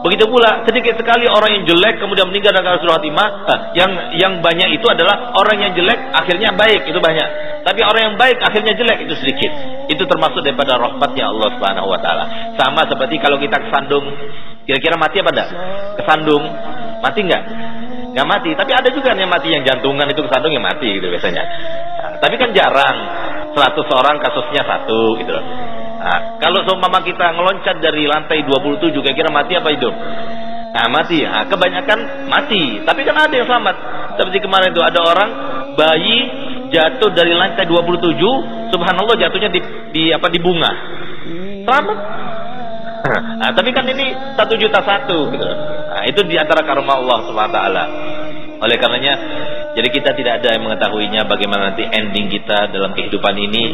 Begitu 0.01 0.25
pula 0.33 0.65
sedikit 0.65 0.97
sekali 0.97 1.29
orang 1.29 1.61
yang 1.61 1.65
jelek 1.69 2.01
kemudian 2.01 2.33
meninggal 2.33 2.57
dalam 2.57 2.65
keadaan 2.73 2.83
surah 2.89 2.97
khatimah. 2.97 3.29
yang 3.77 3.91
yang 4.17 4.33
banyak 4.41 4.73
itu 4.73 4.87
adalah 4.89 5.37
orang 5.37 5.61
yang 5.61 5.73
jelek 5.77 6.01
akhirnya 6.17 6.57
baik 6.57 6.89
itu 6.89 6.97
banyak. 6.97 7.29
Tapi 7.61 7.81
orang 7.85 8.03
yang 8.13 8.17
baik 8.17 8.41
akhirnya 8.41 8.73
jelek 8.73 9.05
itu 9.05 9.15
sedikit. 9.21 9.53
Itu 9.93 10.09
termasuk 10.09 10.41
daripada 10.41 10.81
rahmatnya 10.81 11.29
Allah 11.29 11.49
Subhanahu 11.53 11.89
wa 11.93 12.01
taala. 12.01 12.25
Sama 12.57 12.89
seperti 12.89 13.21
kalau 13.21 13.37
kita 13.37 13.61
kesandung, 13.61 14.09
kira-kira 14.65 14.97
mati 14.97 15.21
apa 15.21 15.31
enggak? 15.37 15.49
Kesandung, 16.01 16.45
mati 17.05 17.21
enggak? 17.21 17.45
Enggak 18.11 18.27
mati, 18.27 18.51
tapi 18.57 18.73
ada 18.73 18.89
juga 18.89 19.13
yang 19.13 19.29
mati 19.29 19.53
yang 19.53 19.63
jantungan 19.63 20.09
itu 20.09 20.21
kesandung 20.25 20.51
yang 20.57 20.65
mati 20.65 20.89
gitu 20.97 21.13
biasanya. 21.13 21.45
Nah, 22.01 22.13
tapi 22.25 22.35
kan 22.41 22.51
jarang. 22.57 22.97
100 23.55 23.99
orang 23.99 24.17
kasusnya 24.23 24.63
satu 24.63 25.19
gitu 25.19 25.33
loh. 25.33 25.45
Nah, 26.01 26.41
kalau 26.41 26.65
seumpama 26.65 27.05
kita 27.05 27.37
ngeloncat 27.37 27.77
dari 27.85 28.09
lantai 28.09 28.41
27 28.49 28.89
kira-kira 29.05 29.29
mati 29.29 29.53
apa 29.53 29.69
hidup? 29.69 29.95
Nah, 30.71 30.87
mati. 30.89 31.21
Nah, 31.27 31.45
kebanyakan 31.45 32.31
mati, 32.31 32.81
tapi 32.87 33.05
kan 33.05 33.21
ada 33.21 33.35
yang 33.35 33.45
selamat. 33.45 33.77
Seperti 34.17 34.39
kemarin 34.41 34.73
itu 34.73 34.81
ada 34.81 35.01
orang 35.03 35.31
bayi 35.77 36.19
jatuh 36.71 37.11
dari 37.13 37.35
lantai 37.35 37.67
27, 37.67 38.17
subhanallah 38.71 39.17
jatuhnya 39.19 39.51
di, 39.51 39.61
di 39.93 40.03
apa 40.15 40.31
di 40.31 40.39
bunga. 40.39 40.73
Selamat. 41.67 41.99
Nah, 43.11 43.51
tapi 43.57 43.73
kan 43.73 43.85
ini 43.89 44.13
satu 44.37 44.55
juta 44.61 44.81
satu 44.85 45.33
gitu. 45.33 45.49
Nah, 45.91 46.05
itu 46.07 46.21
di 46.29 46.37
antara 46.37 46.63
karma 46.63 47.01
Allah 47.01 47.19
Subhanahu 47.27 47.51
wa 47.51 47.57
taala. 47.57 47.85
Oleh 48.61 48.77
karenanya 48.77 49.15
jadi 49.73 49.89
kita 49.89 50.11
tidak 50.13 50.43
ada 50.43 50.49
yang 50.59 50.67
mengetahuinya 50.67 51.25
bagaimana 51.31 51.73
nanti 51.73 51.87
ending 51.87 52.29
kita 52.29 52.69
dalam 52.69 52.93
kehidupan 52.93 53.35
ini. 53.39 53.65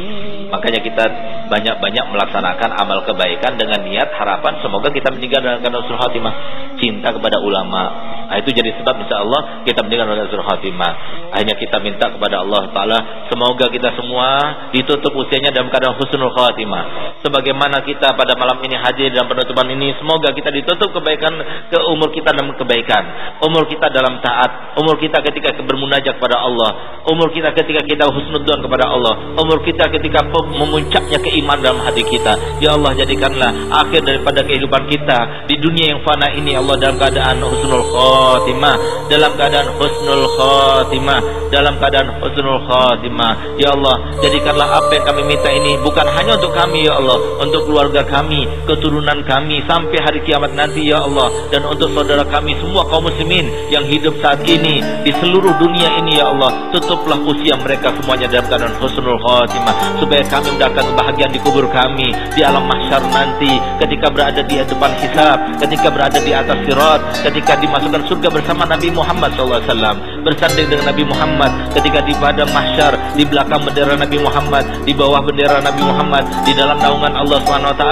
Makanya 0.46 0.79
kita 0.79 1.05
banyak-banyak 1.51 2.05
melaksanakan 2.07 2.70
amal 2.79 3.03
kebaikan 3.03 3.59
dengan 3.59 3.83
niat 3.83 4.14
harapan 4.14 4.62
semoga 4.62 4.94
kita 4.94 5.11
meninggal 5.11 5.42
dalam 5.42 5.59
keadaan 5.59 5.90
khatimah. 5.90 6.35
Cinta 6.79 7.11
kepada 7.11 7.42
ulama. 7.42 8.14
Nah, 8.27 8.43
itu 8.43 8.51
jadi 8.51 8.75
sebab 8.83 8.95
insya 9.07 9.23
Allah 9.23 9.62
kita 9.62 9.87
dalam 9.87 10.27
surah 10.27 10.47
khatimah. 10.51 10.93
Akhirnya 11.31 11.57
kita 11.59 11.79
minta 11.79 12.11
kepada 12.11 12.43
Allah 12.43 12.67
Ta'ala 12.75 12.99
semoga 13.31 13.71
kita 13.71 13.95
semua 13.95 14.29
ditutup 14.75 15.15
usianya 15.15 15.55
dalam 15.55 15.71
keadaan 15.71 15.95
husnul 15.95 16.35
khatimah. 16.35 16.83
Sebagaimana 17.23 17.87
kita 17.87 18.19
pada 18.19 18.35
malam 18.35 18.59
ini 18.67 18.75
hadir 18.75 19.15
dalam 19.15 19.31
penutupan 19.31 19.71
ini 19.71 19.95
semoga 20.03 20.35
kita 20.35 20.51
ditutup 20.51 20.91
kebaikan 20.99 21.33
ke 21.71 21.79
umur 21.87 22.11
kita 22.11 22.35
dalam 22.35 22.51
kebaikan. 22.59 23.03
Umur 23.47 23.71
kita 23.71 23.87
dalam 23.95 24.19
taat. 24.19 24.75
Umur 24.83 24.99
kita 24.99 25.23
ketika 25.23 25.55
bermunajat 25.62 26.19
kepada 26.19 26.43
Allah. 26.43 26.71
Umur 27.07 27.31
kita 27.31 27.55
ketika 27.55 27.87
kita 27.87 28.11
husnudzon 28.11 28.59
kepada 28.59 28.91
Allah. 28.91 29.39
Umur 29.39 29.62
kita 29.62 29.87
ketika 29.95 30.27
memuncaknya 30.35 31.19
keiman 31.23 31.62
dalam 31.62 31.79
hati 31.87 32.03
kita. 32.03 32.59
Ya 32.59 32.75
Allah 32.75 32.91
jadikanlah 32.99 33.71
akhir 33.71 34.03
daripada 34.03 34.43
kehidupan 34.43 34.91
kita 34.91 35.47
di 35.47 35.62
dunia 35.62 35.95
yang 35.95 36.01
fana 36.03 36.35
ini 36.35 36.59
Allah 36.59 36.75
dalam 36.83 36.97
keadaan 36.99 37.39
husnul 37.39 37.87
khatimah 37.87 38.15
khatimah. 38.16 38.76
Dalam 39.07 39.33
keadaan 39.37 39.68
husnul 39.76 40.24
khatimah. 40.37 41.20
Dalam 41.52 41.74
keadaan 41.79 42.09
husnul 42.18 42.61
khatimah. 42.64 43.33
Ya 43.61 43.70
Allah 43.76 43.96
jadikanlah 44.24 44.68
apa 44.81 44.90
yang 44.96 45.05
kami 45.05 45.22
minta 45.29 45.50
ini 45.52 45.79
bukan 45.85 46.07
hanya 46.16 46.40
untuk 46.40 46.52
kami 46.57 46.88
ya 46.88 46.96
Allah. 46.96 47.18
Untuk 47.44 47.68
keluarga 47.68 48.02
kami 48.09 48.48
keturunan 48.64 49.22
kami 49.29 49.62
sampai 49.68 49.98
hari 50.00 50.20
kiamat 50.24 50.57
nanti 50.57 50.88
ya 50.88 51.05
Allah. 51.05 51.29
Dan 51.52 51.68
untuk 51.68 51.92
saudara 51.92 52.24
kami 52.26 52.57
semua 52.59 52.88
kaum 52.88 53.07
muslimin 53.07 53.46
yang 53.68 53.85
hidup 53.87 54.16
saat 54.24 54.42
ini 54.48 54.81
di 55.05 55.12
seluruh 55.20 55.55
dunia 55.61 56.00
ini 56.02 56.18
ya 56.18 56.33
Allah. 56.33 56.72
Tutuplah 56.72 57.20
usia 57.22 57.55
mereka 57.61 57.92
semuanya 58.00 58.26
dalam 58.33 58.46
keadaan 58.48 58.74
husnul 58.81 59.20
khatimah. 59.20 59.74
Supaya 60.00 60.22
kami 60.26 60.48
mendapatkan 60.57 60.87
kebahagiaan 60.94 61.33
di 61.33 61.40
kubur 61.44 61.66
kami 61.70 62.11
di 62.35 62.40
alam 62.42 62.64
mahsyar 62.64 63.05
nanti. 63.12 63.52
Ketika 63.79 64.11
berada 64.11 64.40
di 64.42 64.57
depan 64.66 64.92
hisab 64.98 65.38
ketika 65.62 65.88
berada 65.92 66.18
di 66.18 66.33
atas 66.35 66.59
sirat 66.66 67.00
ketika 67.22 67.59
dimasukkan 67.59 68.02
surga 68.09 68.29
bersama 68.33 68.64
Nabi 68.64 68.88
Muhammad 68.90 69.31
SAW 69.37 69.99
bersanding 70.25 70.66
dengan 70.66 70.90
Nabi 70.90 71.05
Muhammad 71.07 71.51
ketika 71.77 72.03
di 72.03 72.14
pada 72.16 72.42
mahsyar 72.51 72.92
di 73.14 73.23
belakang 73.23 73.62
bendera 73.62 73.95
Nabi 73.95 74.19
Muhammad 74.19 74.64
di 74.83 74.92
bawah 74.97 75.21
bendera 75.23 75.62
Nabi 75.62 75.83
Muhammad 75.85 76.25
di 76.42 76.53
dalam 76.55 76.79
naungan 76.79 77.12
Allah 77.14 77.38
SWT 77.42 77.85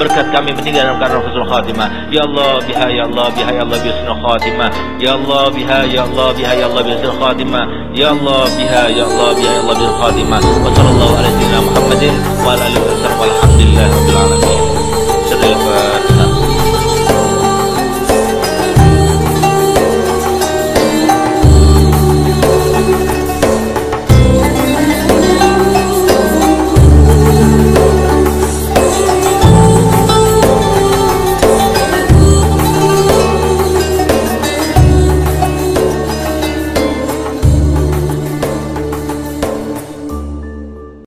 berkat 0.00 0.26
kami 0.32 0.52
meninggal 0.52 0.88
dalam 0.88 0.96
keadaan 1.00 1.22
husnul 1.24 1.48
khatimah. 1.48 1.88
Ya 2.08 2.22
Allah 2.24 2.52
biha 2.64 2.86
ya 2.88 3.02
Allah 3.04 3.26
biha 3.32 3.50
ya 3.52 3.62
Allah 3.64 3.78
biha 3.80 4.14
khatimah. 4.16 4.68
Ya 4.96 5.12
Allah 5.16 5.44
biha 5.52 5.78
ya 5.84 6.02
Allah 6.04 6.28
biha 6.32 6.52
ya 6.54 6.66
Allah 6.68 6.82
biha 6.84 7.10
khatimah. 7.20 7.64
Ya 7.92 8.08
Allah 8.12 8.42
biha 8.56 8.82
ya 8.92 9.04
Allah 9.04 9.30
biha 9.36 9.50
ya 9.52 9.60
Allah 9.60 9.76
biha 9.76 9.92
khatimah. 10.00 10.40
Wa 10.40 10.70
sallallahu 10.72 11.14
alaihi 11.18 11.34
wa 11.34 11.42
sallam 11.44 11.64
Muhammadin 11.68 12.14
wa 12.40 12.48
alihi 12.56 12.78
wa 12.80 12.88
sallam. 12.96 13.16
Walhamdulillah 13.18 13.86
rabbil 13.88 14.16
alamin 14.16 14.67